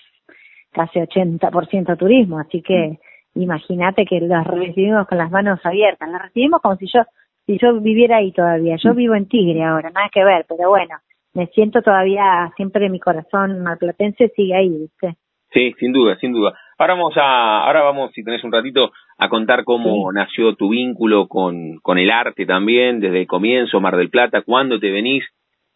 [0.71, 2.99] casi 80% turismo, así que
[3.35, 7.03] imagínate que los recibimos con las manos abiertas, los recibimos como si yo,
[7.45, 10.95] si yo viviera ahí todavía, yo vivo en Tigre ahora, nada que ver, pero bueno,
[11.35, 15.17] me siento todavía, siempre mi corazón malplatense sigue ahí, ¿viste?
[15.51, 16.57] Sí, sin duda, sin duda.
[16.77, 21.27] Ahora vamos a, ahora vamos, si tenés un ratito, a contar cómo nació tu vínculo
[21.27, 25.23] con, con el arte también, desde el comienzo, Mar del Plata, cuándo te venís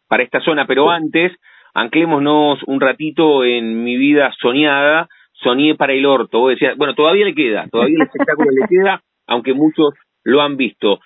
[0.07, 1.33] para esta zona, pero antes,
[1.73, 7.25] anclémonos un ratito en mi vida soñada, soñé para el orto, vos decías, bueno, todavía
[7.25, 9.93] le queda, todavía el espectáculo le queda, aunque muchos
[10.23, 10.99] lo han visto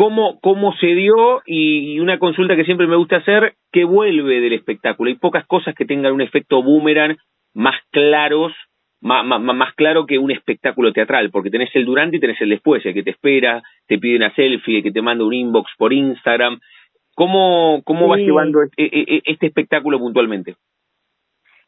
[0.00, 4.54] cómo, cómo se dio y, una consulta que siempre me gusta hacer, ¿qué vuelve del
[4.54, 5.10] espectáculo?
[5.10, 7.18] Hay pocas cosas que tengan un efecto boomerang
[7.52, 8.50] más claros,
[9.02, 12.84] más, más, claro que un espectáculo teatral, porque tenés el durante y tenés el después,
[12.86, 15.92] el que te espera, te pide una selfie, el que te manda un inbox por
[15.92, 16.60] Instagram.
[17.14, 20.54] ¿Cómo, cómo vas llevando este, este, espectáculo puntualmente?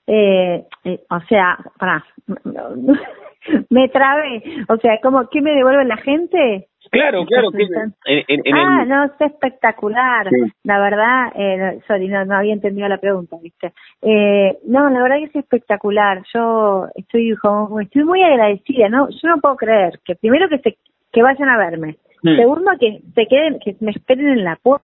[0.06, 2.02] Eh, eh, o sea, para,
[3.68, 6.68] me trabé, o sea, ¿cómo, ¿qué me devuelve la gente?
[6.92, 7.50] Claro, claro.
[7.50, 10.28] Que ah, no, es espectacular.
[10.62, 13.72] La verdad, eh, sorry, no, no había entendido la pregunta, ¿viste?
[14.02, 16.22] Eh, no, la verdad que es espectacular.
[16.34, 19.08] Yo estoy como, estoy muy agradecida, ¿no?
[19.08, 20.76] Yo no puedo creer que primero que se,
[21.10, 21.96] que vayan a verme.
[22.22, 22.36] Mm.
[22.36, 24.84] Segundo, que se queden, que me esperen en la puerta.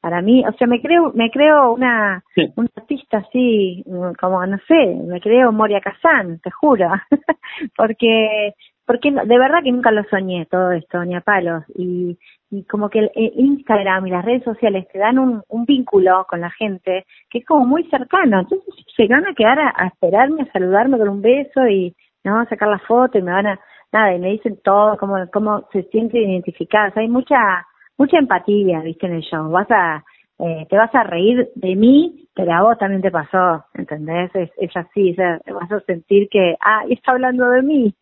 [0.00, 2.22] Para mí, o sea, me creo, me creo una,
[2.54, 3.84] una artista así,
[4.18, 6.88] como, no sé, me creo Moria Kazan, te juro.
[7.76, 8.54] Porque
[8.88, 11.62] porque de verdad que nunca lo soñé todo esto, ni a palos.
[11.76, 12.18] Y,
[12.50, 16.50] y como que el, Instagram y las redes sociales te dan un, vínculo con la
[16.52, 18.40] gente que es como muy cercano.
[18.40, 21.94] Entonces se van a quedar a, esperarme, a saludarme con un beso y
[22.24, 23.60] me van a sacar la foto y me van a,
[23.92, 26.96] nada, y me dicen todo, cómo, cómo se sienten identificadas.
[26.96, 27.66] Hay mucha,
[27.98, 29.50] mucha empatía, viste, en el show.
[29.50, 30.02] Vas a,
[30.38, 34.34] eh, te vas a reír de mí, pero a vos también te pasó, ¿entendés?
[34.34, 37.94] Es, es así, vas a sentir que, ah, está hablando de mí.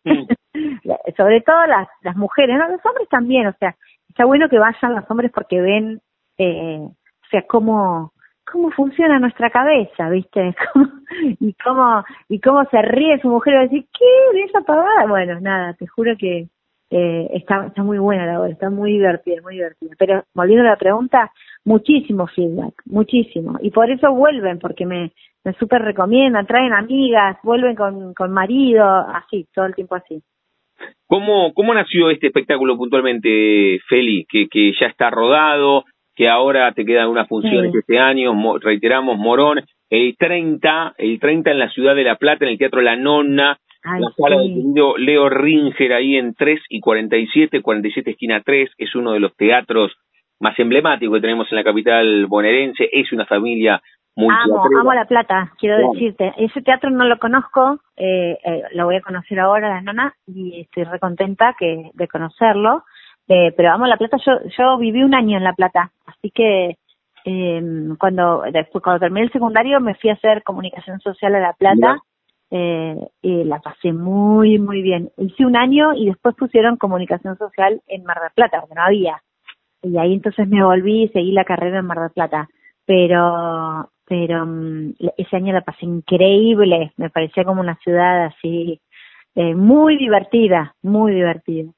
[1.15, 2.69] Sobre todo las, las mujeres, ¿no?
[2.69, 3.75] Los hombres también, o sea,
[4.09, 6.01] está bueno que vayan los hombres porque ven,
[6.37, 8.13] eh, o sea, cómo,
[8.51, 10.55] cómo funciona nuestra cabeza, ¿viste?
[11.39, 14.37] y cómo y cómo se ríe su mujer y va a decir, ¿qué?
[14.37, 15.05] ¿De esa pavada?
[15.07, 16.47] Bueno, nada, te juro que
[16.89, 19.91] eh, está, está muy buena la obra, está muy divertida, muy divertida.
[19.97, 21.31] Pero volviendo a la pregunta,
[21.65, 23.57] muchísimo feedback, muchísimo.
[23.61, 25.11] Y por eso vuelven, porque me,
[25.43, 30.23] me súper recomiendan, traen amigas, vuelven con, con marido, así, todo el tiempo así.
[31.07, 34.25] ¿Cómo, ¿Cómo nació este espectáculo puntualmente, Feli?
[34.29, 39.63] Que, que ya está rodado, que ahora te quedan unas funciones este año, reiteramos, Morón,
[39.89, 43.57] el 30, el 30 en la ciudad de La Plata, en el Teatro La Nonna,
[43.83, 48.95] la sala del querido Leo Ringer ahí en 3 y 47, 47 esquina 3, es
[48.95, 49.93] uno de los teatros
[50.39, 53.81] más emblemáticos que tenemos en la capital bonaerense, es una familia
[54.17, 56.33] muy Amo, amo La Plata, quiero decirte.
[56.37, 60.61] Ese teatro no lo conozco, eh, eh, lo voy a conocer ahora, La Nonna, y
[60.61, 62.83] estoy recontenta que, de conocerlo,
[63.27, 66.77] eh, pero amo La Plata, yo, yo viví un año en La Plata, así que
[67.29, 67.61] eh,
[67.99, 71.99] cuando después cuando terminé el secundario me fui a hacer comunicación social a La Plata
[72.49, 75.09] eh, y la pasé muy muy bien.
[75.17, 79.21] Hice un año y después pusieron comunicación social en Mar del Plata, porque no había.
[79.83, 82.47] Y ahí entonces me volví y seguí la carrera en Mar del Plata.
[82.85, 88.79] Pero pero mm, ese año la pasé increíble, me parecía como una ciudad así
[89.35, 91.71] eh, muy divertida, muy divertida.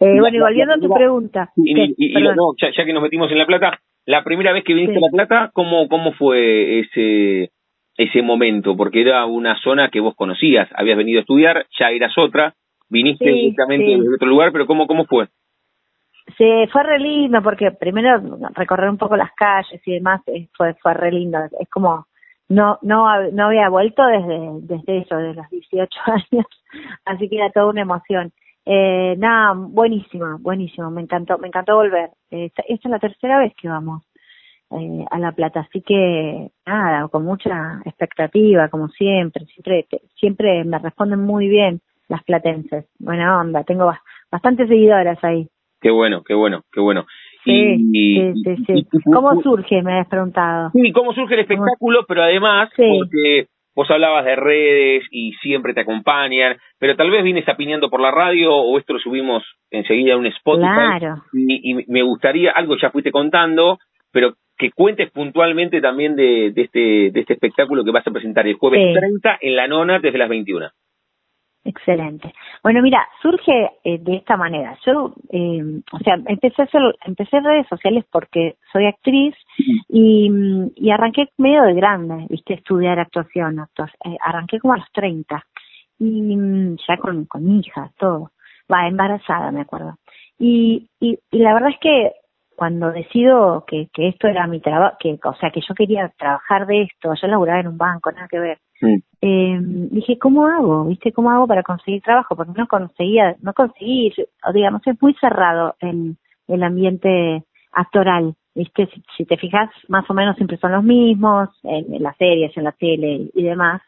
[0.00, 1.50] Eh, bueno, y volviendo a tu pregunta.
[1.56, 5.12] Y, ya, que nos metimos en La Plata, la primera vez que viniste a La
[5.12, 7.50] Plata, ¿cómo, cómo fue ese,
[7.96, 8.76] ese momento?
[8.76, 12.54] Porque era una zona que vos conocías, habías venido a estudiar, ya eras otra,
[12.88, 15.26] viniste directamente de otro lugar, pero ¿cómo, cómo fue?
[16.36, 18.20] Sí, fue re lindo porque primero
[18.54, 21.38] recorrer un poco las calles y demás eh, fue fue re lindo.
[21.60, 22.06] Es como
[22.48, 26.46] no no no había vuelto desde desde eso, desde los 18 años,
[27.04, 28.32] así que era toda una emoción.
[28.64, 32.10] Eh, nada, buenísimo, buenísimo, me encantó, me encantó volver.
[32.30, 34.02] esta, es la tercera vez que vamos
[34.72, 39.86] eh, a La Plata, así que nada, con mucha expectativa, como siempre, siempre,
[40.18, 42.86] siempre me responden muy bien las platenses.
[42.98, 43.92] Buena onda, tengo
[44.30, 45.48] bastantes seguidoras ahí.
[45.80, 47.06] Qué bueno, qué bueno, qué bueno.
[47.44, 49.80] Sí, sí, sí, ¿Cómo surge?
[49.82, 50.70] Me has preguntado.
[50.72, 52.04] Sí, ¿cómo surge el espectáculo?
[52.08, 53.46] Pero además, porque
[53.76, 58.10] vos hablabas de redes y siempre te acompañan, pero tal vez vienes apiñando por la
[58.10, 60.98] radio o esto lo subimos enseguida a un Spotify.
[60.98, 61.22] Claro.
[61.32, 63.78] Y, me gustaría, algo ya fuiste contando,
[64.10, 68.46] pero que cuentes puntualmente también de, de, este, de este espectáculo que vas a presentar
[68.48, 70.68] el jueves 30 en la nona desde las 21.
[71.66, 72.32] Excelente.
[72.62, 74.78] Bueno, mira, surge eh, de esta manera.
[74.86, 79.34] Yo, eh, o sea, empecé a hacer, empecé redes sociales porque soy actriz
[79.88, 80.30] y,
[80.76, 83.58] y arranqué medio de grande, viste, estudiar actuación.
[84.04, 85.44] eh, arranqué como a los 30
[85.98, 88.30] y ya con, con hija, todo.
[88.72, 89.96] Va, embarazada, me acuerdo.
[90.38, 92.12] Y, y, y la verdad es que
[92.56, 96.66] cuando decido que, que esto era mi trabajo, que, o sea, que yo quería trabajar
[96.66, 98.58] de esto, yo laburaba en un banco, nada que ver.
[99.20, 100.84] Eh, dije, ¿cómo hago?
[100.86, 101.12] ¿Viste?
[101.12, 102.34] ¿Cómo hago para conseguir trabajo?
[102.34, 104.12] Porque no conseguía, no conseguí,
[104.46, 106.16] o digamos, es muy cerrado en
[106.48, 108.34] el ambiente actoral.
[108.54, 108.88] ¿Viste?
[109.16, 112.72] Si, te fijas, más o menos siempre son los mismos, en, las series, en la
[112.72, 113.82] tele y demás.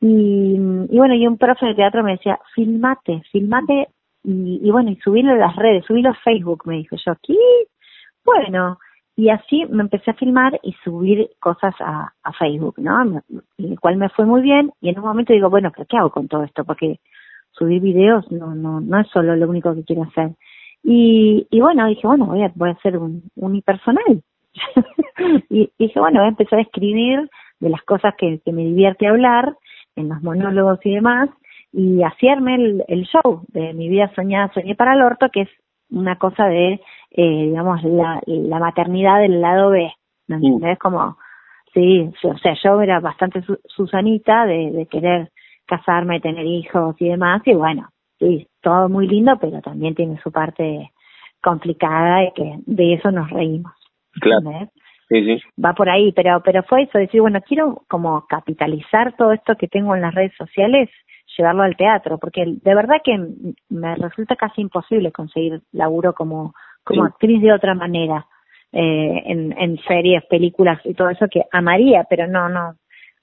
[0.00, 0.58] Y,
[0.90, 3.88] y bueno, y un profe de teatro me decía, filmate, filmate
[4.22, 7.36] y, y bueno, y subirlo a las redes, subirlo a Facebook, me dijo yo, ¿qué?
[8.24, 8.78] Bueno,
[9.16, 13.22] y así me empecé a filmar y subir cosas a, Facebook, ¿no?
[13.58, 16.10] El cual me fue muy bien y en un momento digo, bueno, pero ¿qué hago
[16.10, 16.64] con todo esto?
[16.64, 16.98] Porque
[17.50, 20.30] subir videos no, no, no es solo lo único que quiero hacer.
[20.82, 24.22] Y, y bueno, dije, bueno, voy a, voy a hacer un unipersonal.
[25.50, 27.28] y, dije, bueno, voy a empezar a escribir
[27.60, 29.56] de las cosas que, que me divierte hablar,
[29.94, 31.28] en los monólogos y demás,
[31.72, 35.48] y hacerme el, el show de mi vida soñada, soñé para el orto, que es
[35.92, 36.80] una cosa de,
[37.10, 39.92] eh, digamos, la, la maternidad del lado B,
[40.28, 40.78] ¿me entiendes?
[40.78, 41.18] Como,
[41.74, 45.30] sí, o sea, yo era bastante Susanita de, de querer
[45.66, 47.88] casarme, tener hijos y demás, y bueno,
[48.18, 50.90] sí, todo muy lindo, pero también tiene su parte
[51.42, 53.72] complicada y que de eso nos reímos.
[54.14, 54.68] Claro.
[55.08, 55.42] Sí, sí.
[55.62, 59.68] Va por ahí, pero pero fue eso, decir, bueno, quiero como capitalizar todo esto que
[59.68, 60.88] tengo en las redes sociales
[61.36, 63.18] llevarlo al teatro, porque de verdad que
[63.68, 66.54] me resulta casi imposible conseguir laburo como,
[66.84, 68.26] como actriz de otra manera,
[68.72, 72.74] eh, en, en series, películas y todo eso que amaría, pero no, no,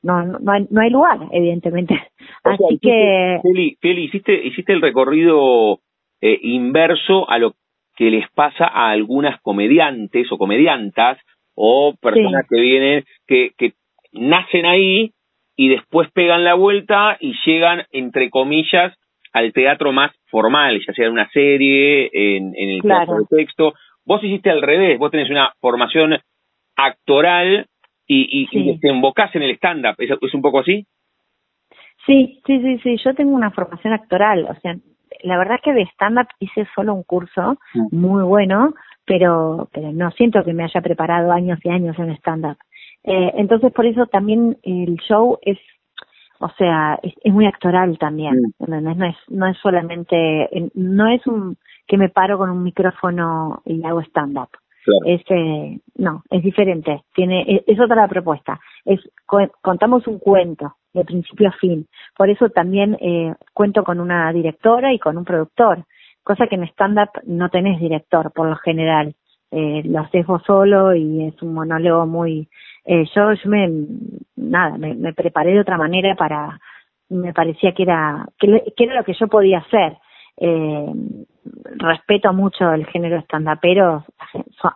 [0.04, 1.96] no, no hay, no hay lugar, evidentemente.
[2.44, 3.40] Así que...
[3.82, 5.80] Feli, hiciste, hiciste el recorrido
[6.22, 7.56] eh, inverso a lo
[7.96, 11.18] que les pasa a algunas comediantes o comediantas
[11.56, 13.74] o personas que vienen, que, que
[14.14, 15.12] nacen ahí
[15.60, 18.94] y después pegan la vuelta y llegan, entre comillas,
[19.34, 23.74] al teatro más formal, ya sea en una serie, en, en el teatro de texto.
[24.06, 26.18] Vos hiciste al revés, vos tenés una formación
[26.78, 27.68] actoral
[28.08, 30.86] y, y, te invocás en el stand-up, ¿Es, ¿Es, un poco así?
[32.06, 34.78] Sí, sí, sí, sí, yo tengo una formación actoral, o sea,
[35.24, 37.88] la verdad que de stand-up hice solo un curso mm.
[37.92, 42.58] muy bueno, pero, pero no siento que me haya preparado años y años en stand-up.
[43.04, 45.58] Eh, entonces, por eso también el show es,
[46.40, 48.54] o sea, es, muy actoral también.
[48.60, 51.58] No es, no es solamente, no es un
[51.90, 54.50] que me paro con un micrófono y hago stand-up.
[55.06, 58.60] es eh, no, es diferente, tiene es, otra la propuesta.
[58.86, 59.02] Es
[59.62, 61.88] contamos un cuento de principio a fin.
[62.16, 65.84] Por eso también eh, cuento con una directora y con un productor,
[66.24, 69.16] cosa que en stand-up no tenés director por lo general.
[69.52, 72.48] Eh, lo haces vos solo y es un monólogo muy...
[72.86, 73.70] Eh, yo, yo me,
[74.36, 76.60] nada, me, preparé de otra manera para...
[77.10, 79.98] Me parecía que era, que, era lo que yo podía hacer.
[80.38, 80.94] Eh,
[81.78, 84.06] respeto mucho el género stand-upero,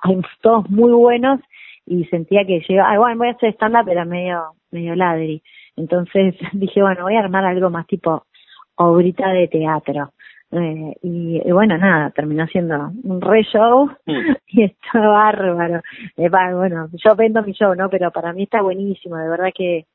[0.02, 1.40] hay todos muy buenos
[1.86, 5.44] y sentía que llegaba, ay, bueno, voy a hacer stand-up, pero medio, medio ladri.
[5.76, 8.26] Entonces dije, bueno, voy a armar algo más tipo
[8.76, 10.12] obrita de teatro.
[10.56, 14.12] Eh, y, bueno, nada, terminó siendo un re show mm.
[14.48, 15.82] y está bárbaro.
[16.16, 17.90] Eh, bueno, yo vendo mi show, ¿no?
[17.90, 19.86] Pero para mí está buenísimo, de verdad que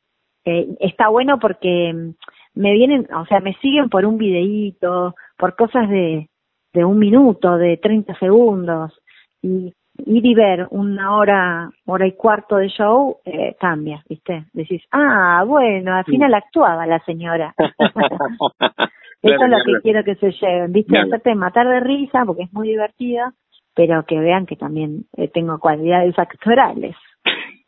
[0.44, 5.54] eh, está bueno porque mm, me vienen, o sea, me siguen por un videíto, por
[5.54, 6.28] cosas de,
[6.72, 8.92] de un minuto, de 30 segundos.
[9.40, 9.72] Y
[10.06, 14.46] ir y ver una hora, hora y cuarto de show, eh, cambia, ¿viste?
[14.52, 17.54] Decís, ah, bueno, al final actuaba la señora.
[19.22, 20.96] Eso es lo que quiero que se lleven, ¿viste?
[20.96, 23.32] Hacerte matar de risa porque es muy divertida,
[23.74, 26.94] pero que vean que también eh, tengo cualidades actorales.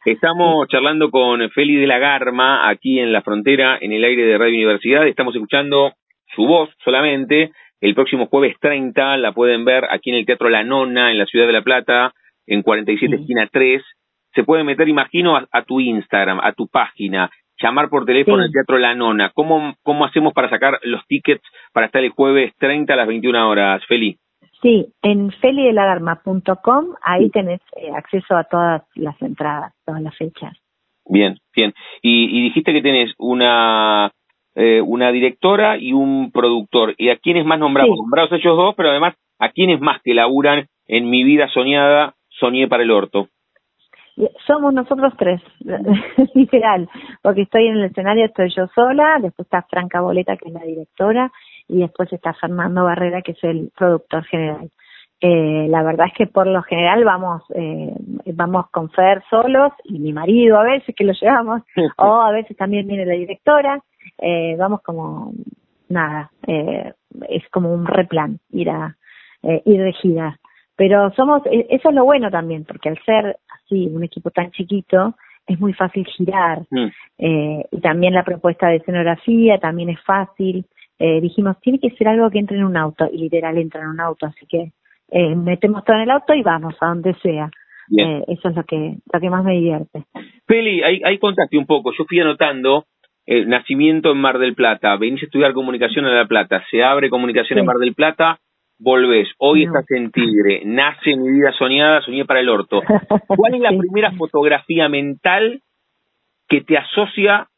[0.05, 4.39] Estamos charlando con Feli de la Garma aquí en la frontera, en el aire de
[4.39, 5.07] Radio Universidad.
[5.07, 5.93] Estamos escuchando
[6.35, 7.51] su voz solamente.
[7.81, 11.27] El próximo jueves 30 la pueden ver aquí en el Teatro La Nona, en la
[11.27, 12.15] Ciudad de La Plata
[12.47, 13.83] en 47 esquina 3.
[14.35, 17.31] Se puede meter, imagino, a, tu Instagram, a tu página,
[17.63, 19.31] llamar por teléfono al Teatro La Nona.
[19.35, 21.43] ¿Cómo, ¿Cómo hacemos para sacar los tickets
[21.73, 24.17] para estar el jueves 30 a las 21 horas, Feli?
[24.63, 30.57] Sí, en felidelagarma.com, ahí tenés eh, acceso a todas las entradas, todas las fechas.
[31.07, 31.73] Bien, bien.
[32.03, 34.13] Y, dijiste que tenés una
[34.55, 36.95] eh, una directora y un productor.
[36.99, 37.97] ¿Y a quiénes más nombramos?
[37.97, 42.67] Nombrados ellos dos, pero además, ¿a quiénes más que laburan en mi vida soñada soñé
[42.67, 43.29] para el orto.
[44.47, 45.41] Somos nosotros tres,
[46.35, 46.89] literal,
[47.23, 50.65] porque estoy en el escenario, estoy yo sola, después está Franca Boleta, que es la
[50.65, 51.33] directora,
[51.69, 54.71] y después está Fernando Barrera, que es el productor general.
[55.23, 57.95] Eh, la verdad es que por lo general vamos eh,
[58.33, 61.61] vamos con Fer solos y mi marido a veces que lo llevamos
[61.99, 63.83] o a veces también viene la directora
[64.17, 65.35] eh, vamos como
[65.91, 66.95] nada eh,
[67.29, 68.97] es como un replan ir a
[69.43, 70.40] eh, ir de gira
[70.81, 74.51] pero somos, e, eso es lo bueno también, porque al ser así un equipo tan
[74.51, 75.15] chiquito,
[75.47, 76.61] es muy fácil girar.
[76.71, 76.87] Mm.
[77.19, 80.65] Eh, y también la propuesta de escenografía también es fácil.
[80.99, 83.89] Eh, dijimos, tiene que ser algo que entre en un auto, y literal entra en
[83.89, 84.73] un auto, así que
[85.11, 87.51] eh, metemos todo en el auto y vamos a donde sea.
[87.99, 90.05] Eh, eso es lo que, lo que más me divierte.
[90.47, 91.93] Peli, ahí, ahí contaste un poco.
[91.93, 92.87] Yo fui anotando
[93.27, 97.11] el nacimiento en Mar del Plata, venís a estudiar comunicación en La Plata, se abre
[97.11, 98.39] comunicación en Mar del Plata,
[98.81, 102.81] volvés, hoy estás en Tigre, nace mi vida soñada, soñé para el orto.
[103.29, 105.61] ¿Cuál es la primera fotografía mental
[106.49, 107.49] que te asocia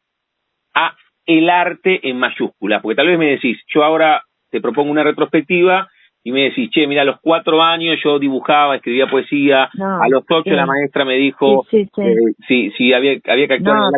[0.75, 0.97] a
[1.27, 2.83] el arte en mayúscula?
[2.83, 5.89] Porque tal vez me decís, yo ahora te propongo una retrospectiva
[6.25, 10.25] y me decís, che, mira, a los cuatro años yo dibujaba, escribía poesía, a los
[10.29, 11.65] ocho la maestra me dijo
[12.47, 13.93] sí, sí, había, había que actuar en el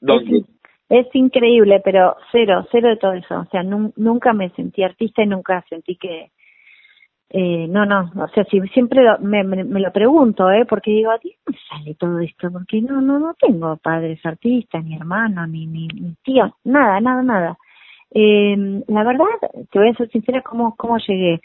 [0.00, 0.42] ¿dónde?
[0.88, 3.40] Es increíble, pero cero, cero de todo eso.
[3.40, 6.30] O sea, nunca me sentí artista y nunca sentí que,
[7.30, 10.64] eh, no, no, o sea, si siempre me, me, lo pregunto, ¿eh?
[10.64, 12.52] Porque digo, ¿a ti dónde sale todo esto?
[12.52, 17.22] Porque no, no, no tengo padres artistas, ni hermanos, ni, ni, ni tíos, nada, nada,
[17.22, 17.58] nada.
[18.12, 19.26] Eh, la verdad,
[19.70, 21.40] te voy a ser sincera, ¿cómo, cómo llegué?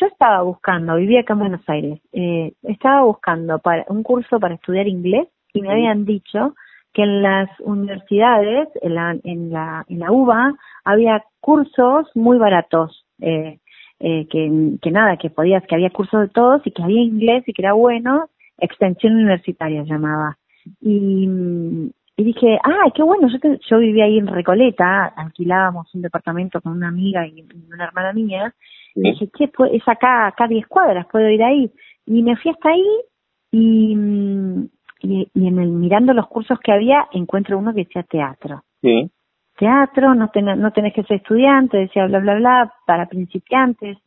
[0.00, 4.56] Yo estaba buscando, vivía acá en Buenos Aires, eh, estaba buscando para un curso para
[4.56, 6.54] estudiar inglés y me habían dicho
[6.92, 13.04] que en las universidades, en la, en la, en la UBA, había cursos muy baratos,
[13.20, 13.58] eh,
[14.00, 17.44] eh, que, que nada, que podías, que había cursos de todos y que había inglés
[17.46, 18.28] y que era bueno,
[18.58, 20.36] extensión universitaria llamaba.
[20.80, 21.28] Y,
[22.16, 23.38] y dije, ah, qué bueno, yo,
[23.68, 28.54] yo vivía ahí en Recoleta, alquilábamos un departamento con una amiga y una hermana mía,
[28.94, 29.50] y dije, ¿qué?
[29.72, 31.70] Es acá, acá 10 cuadras, puedo ir ahí.
[32.06, 32.86] Y me fui hasta ahí
[33.50, 33.96] y,
[35.02, 38.62] y, y en el mirando los cursos que había encuentro uno que decía teatro.
[38.80, 39.10] Sí.
[39.58, 43.98] Teatro, no, no tenés que ser estudiante, decía bla, bla, bla, para principiantes.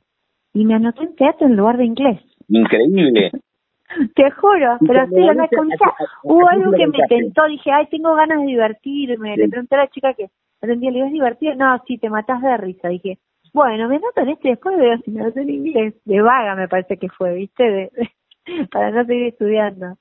[0.54, 2.22] Y me anoté en teatro en lugar de inglés.
[2.48, 3.32] Increíble.
[4.16, 5.94] Te juro, pero sí, una cosa,
[6.24, 9.88] hubo algo que me tentó, dije, ay, tengo ganas de divertirme, le pregunté a la
[9.90, 10.30] chica que
[10.60, 11.56] atendía, le digo, ¿es divertido?
[11.56, 13.20] No, sí, te matás de risa, dije,
[13.54, 16.68] bueno, me anoto en este, después veo si me anoto en inglés, de vaga me
[16.68, 17.64] parece que fue, ¿viste?
[17.64, 17.92] De,
[18.72, 19.98] para no seguir estudiando.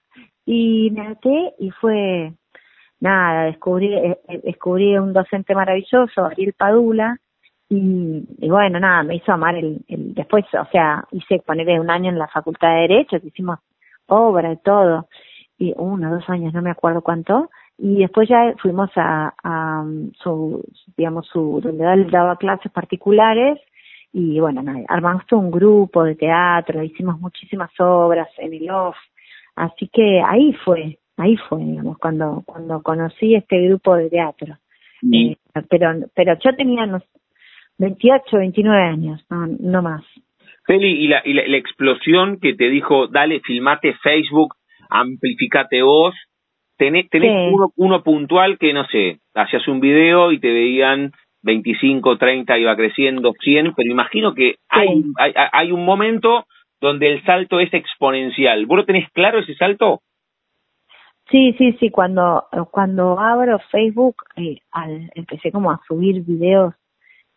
[0.47, 2.33] Y me anoté y fue,
[3.01, 7.19] nada, descubrí, eh, eh, descubrí un docente maravilloso, Ariel Padula,
[7.69, 11.91] y, y, bueno, nada, me hizo amar el, el, después, o sea, hice ponerle un
[11.91, 13.59] año en la Facultad de Derecho, que hicimos
[14.07, 15.09] obra y todo,
[15.59, 19.85] y uno, dos años, no me acuerdo cuánto, y después ya fuimos a, a
[20.23, 20.63] su,
[20.97, 23.59] digamos, su, donde él daba clases particulares,
[24.13, 28.97] y bueno, armamos todo un grupo de teatro, hicimos muchísimas obras en el off,
[29.57, 34.57] así que ahí fue, ahí fue, digamos, cuando, cuando conocí este grupo de teatro.
[35.13, 35.37] Eh,
[35.69, 37.03] pero, pero yo tenía unos
[37.79, 40.03] 28, 29 años, no, no más.
[40.67, 44.55] Feli, y, la, y la, explosión que te dijo, dale, filmate Facebook,
[44.89, 46.15] amplificate vos,
[46.79, 52.17] tenés, tenés uno, uno puntual que, no sé, hacías un video y te veían 25,
[52.17, 56.47] 30, iba creciendo, 100, pero imagino que hay, hay, hay un momento
[56.85, 58.67] donde el salto es exponencial.
[58.67, 60.03] ¿Vos lo tenés claro ese salto?
[61.31, 66.75] Sí, sí, sí, cuando, cuando abro Facebook, eh, al, empecé como a subir videos,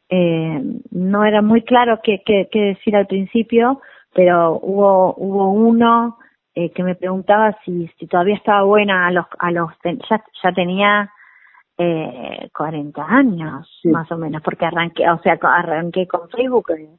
[0.09, 3.81] eh, no era muy claro qué, qué, qué, decir al principio,
[4.13, 6.17] pero hubo, hubo uno
[6.53, 10.51] eh, que me preguntaba si, si todavía estaba buena a los, a los, ya, ya
[10.51, 11.09] tenía
[11.77, 16.89] eh, 40 años, más o menos, porque arranqué, o sea, arranqué con Facebook, eh,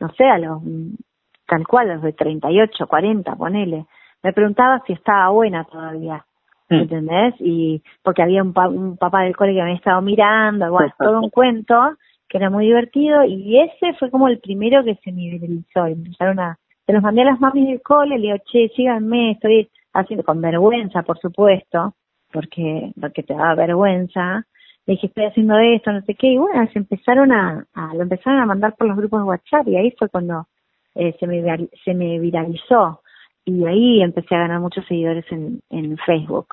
[0.00, 0.62] no sé, a los,
[1.48, 3.86] tal cual, los de 38, 40, ponele.
[4.22, 6.24] Me preguntaba si estaba buena todavía.
[6.70, 6.74] Mm.
[6.74, 7.34] ¿entendés?
[7.40, 11.20] Y porque había un, un papá del cole que me había estado mirando, bueno, todo
[11.20, 11.96] un cuento
[12.28, 15.86] que era muy divertido y ese fue como el primero que se me viralizó.
[15.86, 19.70] Empezaron a, se los mandé a las mamis del cole, le digo, che, síganme, estoy
[19.94, 21.94] haciendo, con vergüenza, por supuesto,
[22.30, 24.44] porque, porque te daba vergüenza.
[24.86, 28.02] Le dije, estoy haciendo esto, no sé qué, y bueno, se empezaron a, a lo
[28.02, 30.46] empezaron a mandar por los grupos de WhatsApp y ahí fue cuando
[30.98, 31.42] eh, se me
[31.84, 33.00] se me viralizó
[33.44, 36.48] y ahí empecé a ganar muchos seguidores en, en Facebook.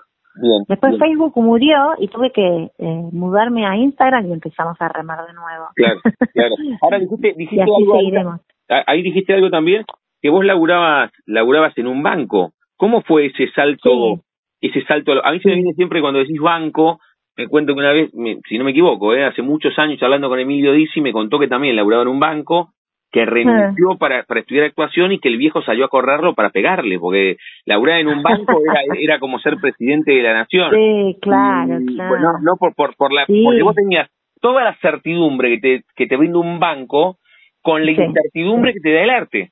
[0.68, 5.34] Después Facebook murió y tuve que eh, mudarme a Instagram y empezamos a remar de
[5.34, 5.66] nuevo.
[5.76, 6.00] Claro,
[6.34, 6.56] claro.
[6.82, 8.40] Ahora dijiste, dijiste algo,
[8.88, 9.86] ahí dijiste algo también,
[10.22, 12.52] que vos laburabas, laburabas en un banco.
[12.78, 14.20] ¿Cómo fue ese salto,
[14.60, 15.14] ese salto?
[15.24, 17.00] A mí se me viene siempre cuando decís banco,
[17.38, 18.12] me cuento que una vez,
[18.48, 21.48] si no me equivoco, eh, hace muchos años hablando con Emilio Dizzi, me contó que
[21.48, 22.75] también laburaba en un banco
[23.16, 27.00] que renunció para, para estudiar actuación y que el viejo salió a correrlo para pegarle,
[27.00, 30.70] porque laburar en un banco era, era como ser presidente de la nación.
[30.72, 32.20] Sí, claro, claro.
[32.20, 34.10] no, no por, por, por la, porque vos tenías
[34.42, 37.20] toda la certidumbre que te, que te brinda un banco
[37.62, 39.52] con la incertidumbre que te da el arte.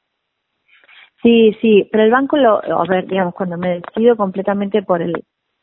[1.21, 5.13] Sí, sí, pero el banco lo, a ver, digamos, cuando me decido completamente por el,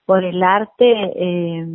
[0.06, 1.66] por el arte, eh,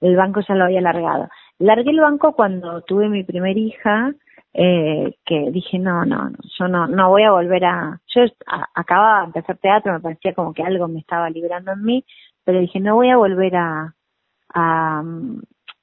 [0.00, 1.28] el banco ya lo había largado.
[1.58, 4.14] Largué el banco cuando tuve mi primer hija,
[4.52, 8.22] eh, que dije, no, no, yo no, no voy a volver a, yo
[8.74, 12.04] acababa de empezar teatro, me parecía como que algo me estaba librando en mí,
[12.44, 13.94] pero dije, no voy a volver a,
[14.54, 15.02] a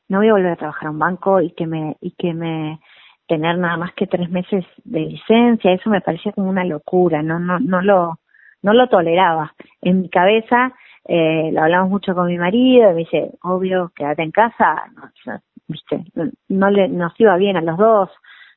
[0.10, 2.80] no voy a volver a trabajar en un banco y que me, y que me,
[3.28, 7.40] tener nada más que tres meses de licencia, eso me parecía como una locura, no,
[7.40, 8.20] no, no lo,
[8.62, 9.54] no lo toleraba.
[9.82, 10.74] En mi cabeza,
[11.06, 16.04] eh, lo hablamos mucho con mi marido, me dice, obvio, quédate en casa, no, viste,
[16.48, 18.10] no le, nos iba bien a los dos,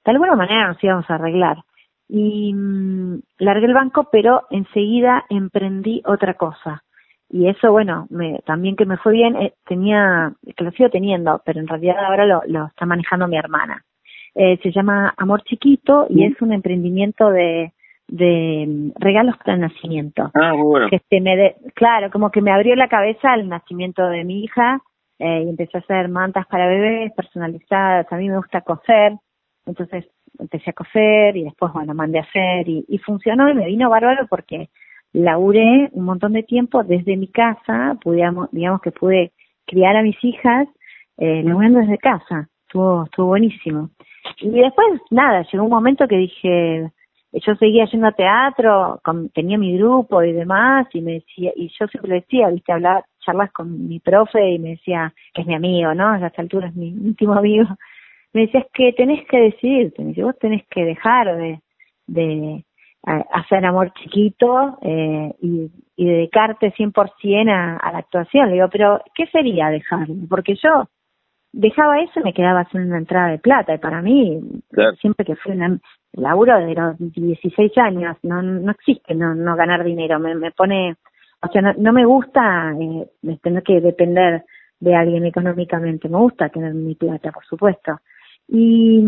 [0.04, 1.58] de alguna manera nos íbamos a arreglar.
[2.08, 6.82] Y mm, largué el banco, pero enseguida emprendí otra cosa.
[7.28, 11.40] Y eso, bueno, me, también que me fue bien, eh, tenía, que lo sigo teniendo,
[11.44, 13.84] pero en realidad ahora lo, lo está manejando mi hermana.
[14.34, 17.72] Eh, se llama Amor Chiquito y es un emprendimiento de,
[18.08, 20.30] de mm, regalos para el nacimiento.
[20.34, 20.88] Ah, muy bueno.
[20.90, 24.80] Que se me claro, como que me abrió la cabeza el nacimiento de mi hija
[25.18, 28.12] eh, y empecé a hacer mantas para bebés personalizadas.
[28.12, 29.14] A mí me gusta coser,
[29.70, 30.06] entonces
[30.38, 34.26] empecé a coser y después, bueno, mandé a hacer y, funcionó y me vino bárbaro
[34.28, 34.68] porque
[35.12, 39.32] laburé un montón de tiempo desde mi casa, pudiamos, digamos que pude
[39.66, 40.68] criar a mis hijas
[41.18, 42.48] eh, laburando desde casa.
[42.66, 43.90] Estuvo, estuvo buenísimo.
[44.38, 46.90] Y después, nada, llegó un momento que dije,
[47.32, 49.00] yo seguía yendo a teatro,
[49.34, 53.52] tenía mi grupo y demás, y me decía, y yo siempre decía, viste, hablar, charlas
[53.52, 56.08] con mi profe y me decía, que es mi amigo, ¿no?
[56.08, 57.66] A esta altura es mi último amigo,
[58.32, 61.60] me decías que tenés que decidirte, me dice, vos tenés que dejar de,
[62.06, 62.64] de
[63.02, 68.48] hacer amor chiquito eh, y, y dedicarte 100% a, a la actuación.
[68.48, 70.14] Le digo, pero ¿qué sería dejarlo?
[70.28, 70.88] Porque yo
[71.52, 73.74] dejaba eso y me quedaba haciendo una entrada de plata.
[73.74, 74.40] Y para mí,
[75.00, 75.80] siempre que fui un
[76.12, 80.18] laburo de los 16 años, no, no existe no, no ganar dinero.
[80.18, 80.96] Me, me pone,
[81.42, 84.44] o sea, no, no me gusta eh, tener que depender
[84.78, 86.08] de alguien económicamente.
[86.08, 87.98] Me gusta tener mi plata, por supuesto.
[88.50, 89.00] Y,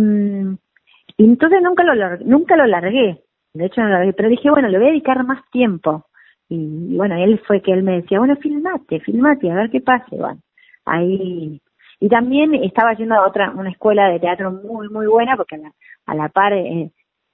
[1.18, 3.20] entonces nunca lo, nunca lo largué.
[3.54, 4.12] De hecho, no lo largué.
[4.12, 6.06] Pero dije, bueno, le voy a dedicar más tiempo.
[6.48, 10.16] Y, bueno, él fue que él me decía, bueno, filmate, filmate, a ver qué pase.
[10.16, 10.40] Bueno,
[10.84, 11.60] ahí
[12.02, 15.58] y también estaba yendo a otra, una escuela de teatro muy, muy buena, porque a
[15.58, 15.72] la,
[16.06, 16.90] a la par eh,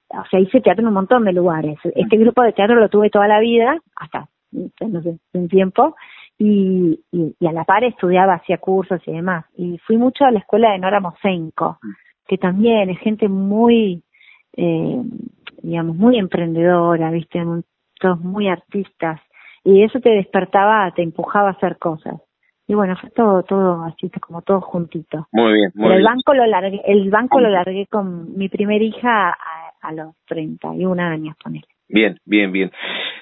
[0.09, 1.79] o sea, hice teatro en un montón de lugares.
[1.95, 5.95] Este grupo de teatro lo tuve toda la vida, hasta, no sé, un tiempo,
[6.41, 9.45] y, y, a la par estudiaba, hacía cursos y demás.
[9.57, 11.79] Y fui mucho a la escuela de Nora Mosenko,
[12.27, 14.01] que también es gente muy,
[14.55, 15.01] eh,
[15.61, 17.43] digamos, muy emprendedora, viste,
[17.99, 19.19] todos muy artistas.
[19.65, 22.15] Y eso te despertaba, te empujaba a hacer cosas.
[22.67, 25.27] Y bueno, fue todo, todo así, como todo juntito.
[25.33, 26.05] Muy bien, muy el bien.
[26.05, 29.35] Banco lo largué, el banco lo largué con mi primer hija a,
[29.81, 31.67] a los 31 años, ponele.
[31.89, 32.71] Bien, bien, bien.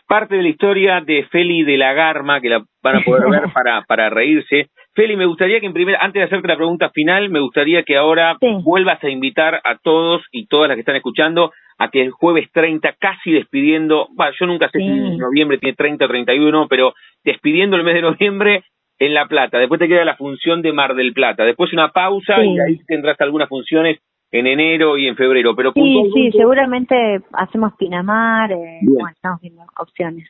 [0.08, 3.44] Parte de la historia de Feli de la Garma, que la van a poder ver
[3.54, 4.68] para, para reírse.
[4.96, 7.98] Feli, me gustaría que en primer, antes de hacerte la pregunta final, me gustaría que
[7.98, 12.12] ahora vuelvas a invitar a todos y todas las que están escuchando a que el
[12.12, 16.94] jueves 30, casi despidiendo, bueno, yo nunca sé si noviembre tiene 30 o 31, pero
[17.24, 18.64] despidiendo el mes de noviembre
[19.00, 19.60] en La Plata.
[19.60, 21.46] Después te queda la función de Mar del Plata.
[21.46, 24.00] Después una pausa y ahí tendrás algunas funciones
[24.32, 25.56] en enero y en febrero.
[25.56, 30.30] Pero sí, sí, seguramente hacemos Pinamar, eh, bueno, estamos viendo opciones.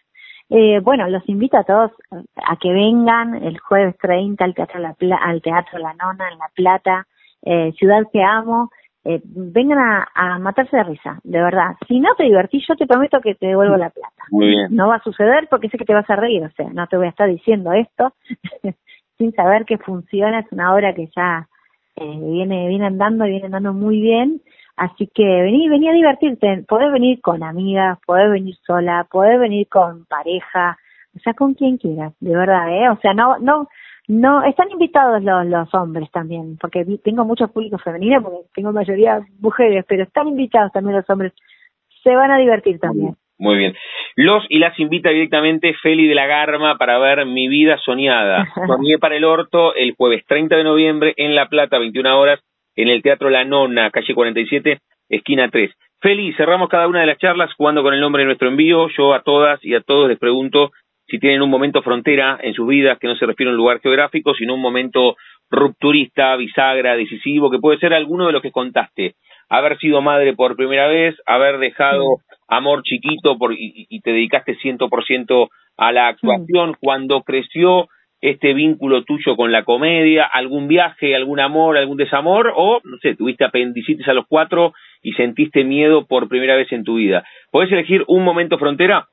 [0.50, 4.96] Eh, bueno, los invito a todos a que vengan el jueves 30 al Teatro La,
[5.18, 7.08] al Teatro La Nona en La Plata,
[7.44, 8.70] eh, ciudad que amo.
[9.04, 11.76] Eh, vengan a, a, matarse de risa, de verdad.
[11.88, 14.24] Si no te divertís, yo te prometo que te devuelvo la plata.
[14.32, 14.68] Muy bien.
[14.76, 16.98] No va a suceder porque sé que te vas a reír, o sea, no te
[16.98, 18.14] voy a estar diciendo esto
[19.18, 20.40] sin saber que funciona.
[20.40, 21.48] Es una obra que ya
[21.98, 24.42] eh, viene, viene andando y viene andando muy bien.
[24.76, 26.64] Así que vení, vení a divertirte.
[26.68, 30.78] Podés venir con amigas, podés venir sola, podés venir con pareja,
[31.16, 32.90] o sea, con quien quieras, de verdad, ¿eh?
[32.90, 33.68] O sea, no, no,
[34.08, 39.26] no, están invitados los, los hombres también, porque tengo mucho público femenino, porque tengo mayoría
[39.40, 41.34] mujeres, pero están invitados también los hombres.
[42.04, 43.18] Se van a divertir también.
[43.40, 43.76] Muy bien.
[44.16, 48.48] Los y las invita directamente Feli de la Garma para ver Mi Vida Soñada.
[48.68, 52.40] Soñé para el Orto el jueves 30 de noviembre en La Plata, 21 horas,
[52.76, 54.80] en el Teatro La Nona, calle 47,
[55.10, 55.72] esquina 3.
[56.00, 58.88] Feli, cerramos cada una de las charlas jugando con el nombre de nuestro envío.
[58.90, 60.72] Yo a todas y a todos les pregunto
[61.08, 63.80] si tienen un momento frontera en sus vidas que no se refiere a un lugar
[63.80, 65.16] geográfico, sino un momento
[65.50, 69.16] rupturista, bisagra, decisivo, que puede ser alguno de los que contaste.
[69.50, 72.18] Haber sido madre por primera vez, haber dejado
[72.48, 77.88] amor chiquito por, y, te dedicaste ciento por ciento a la actuación, cuando creció
[78.20, 83.16] este vínculo tuyo con la comedia, algún viaje, algún amor, algún desamor, o, no sé,
[83.16, 84.74] tuviste apendicitis a los cuatro
[85.04, 87.24] y sentiste miedo por primera vez en tu vida.
[87.52, 89.08] ¿Podés elegir un momento frontera?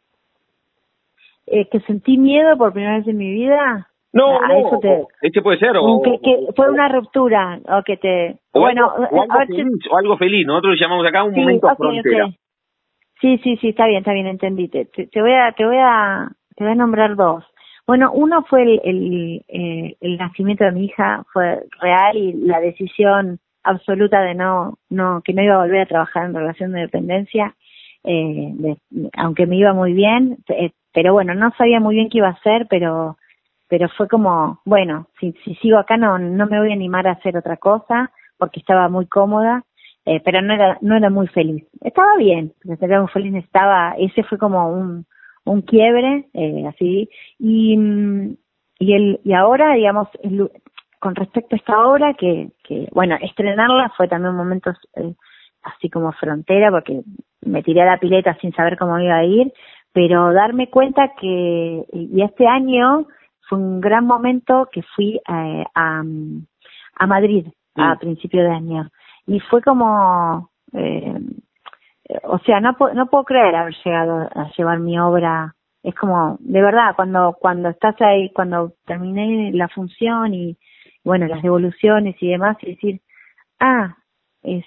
[1.47, 3.89] Eh, que sentí miedo por primera vez en mi vida.
[4.15, 5.77] No, no, eso te, este puede ser.
[5.77, 8.37] O, que, fue una ruptura, o que te...
[8.55, 12.29] bueno, o algo, feliz, nosotros le llamamos acá un momento frontera.
[13.21, 14.69] Sí, sí, sí, está bien, está bien, entendí.
[14.69, 17.45] Te, te, voy a, te voy a, te voy a nombrar dos.
[17.87, 22.61] Bueno, uno fue el, el, eh, el nacimiento de mi hija, fue real y la
[22.61, 26.81] decisión absoluta de no, no, que no iba a volver a trabajar en relación de
[26.81, 27.55] dependencia,
[28.05, 28.77] eh,
[29.17, 32.33] aunque me iba muy bien, eh, pero bueno, no sabía muy bien qué iba a
[32.33, 33.17] hacer, pero,
[33.69, 37.13] pero fue como, bueno, si, si sigo acá no, no me voy a animar a
[37.13, 39.65] hacer otra cosa, porque estaba muy cómoda,
[40.07, 41.65] eh, pero no era, no era muy feliz.
[41.81, 45.07] Estaba bien, era muy feliz, estaba, ese fue como un,
[45.45, 47.79] un quiebre, eh, así, y,
[48.79, 50.09] y el, y ahora, digamos,
[50.99, 55.15] con respecto a esta obra, que, que, bueno, estrenarla fue también un momento eh,
[55.63, 57.03] así como frontera, porque
[57.43, 59.53] me tiré a la pileta sin saber cómo iba a ir,
[59.93, 63.07] pero darme cuenta que, y este año
[63.49, 66.03] fue un gran momento que fui eh, a,
[66.97, 67.47] a Madrid
[67.77, 68.91] a principio de año,
[69.27, 71.15] y fue como, eh,
[72.25, 75.55] o sea, no, no puedo creer haber llegado a llevar mi obra.
[75.83, 80.57] Es como de verdad cuando cuando estás ahí cuando terminé la función y
[81.05, 83.01] bueno las devoluciones y demás y decir
[83.61, 83.95] ah
[84.43, 84.65] es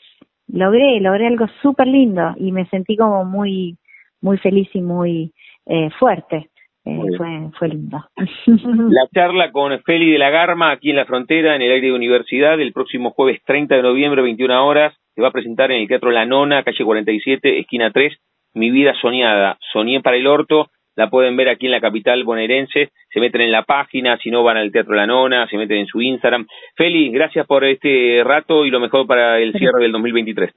[0.48, 3.80] logré logré algo súper lindo y me sentí como muy
[4.22, 5.34] muy feliz y muy
[5.66, 6.52] eh, fuerte
[6.88, 8.04] eh, fue fue lindo
[8.90, 11.94] la charla con Feli de la Garma aquí en la frontera en el aire de
[11.94, 15.88] universidad el próximo jueves 30 de noviembre 21 horas se va a presentar en el
[15.88, 18.18] Teatro La Nona calle 47 esquina 3
[18.54, 22.90] mi vida soñada soñé para el orto la pueden ver aquí en la capital bonaerense,
[23.14, 25.86] se meten en la página, si no van al Teatro La Nona, se meten en
[25.86, 26.48] su Instagram.
[26.76, 30.52] Feli, gracias por este rato y lo mejor para el cierre del 2023.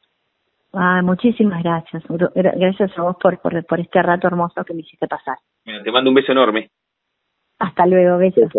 [0.72, 2.02] Ah, muchísimas gracias.
[2.34, 5.36] Gracias a vos por, por, por este rato hermoso que me hiciste pasar.
[5.84, 6.70] Te mando un beso enorme.
[7.58, 8.50] Hasta luego, besos.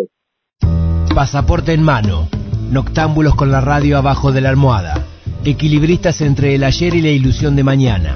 [1.13, 2.27] Pasaporte en mano.
[2.71, 5.05] Noctámbulos con la radio abajo de la almohada.
[5.43, 8.15] Equilibristas entre el ayer y la ilusión de mañana.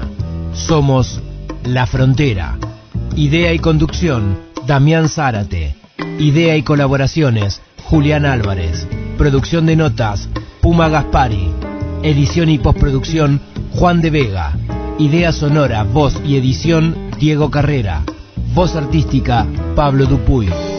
[0.52, 1.22] Somos
[1.64, 2.56] La Frontera.
[3.16, 5.74] Idea y conducción, Damián Zárate.
[6.18, 8.88] Idea y colaboraciones, Julián Álvarez.
[9.18, 10.30] Producción de notas,
[10.62, 11.50] Puma Gaspari.
[12.02, 13.40] Edición y postproducción,
[13.72, 14.52] Juan de Vega.
[14.98, 18.02] Idea sonora, voz y edición Diego Carrera.
[18.56, 20.75] Voz artística Pablo Dupuy.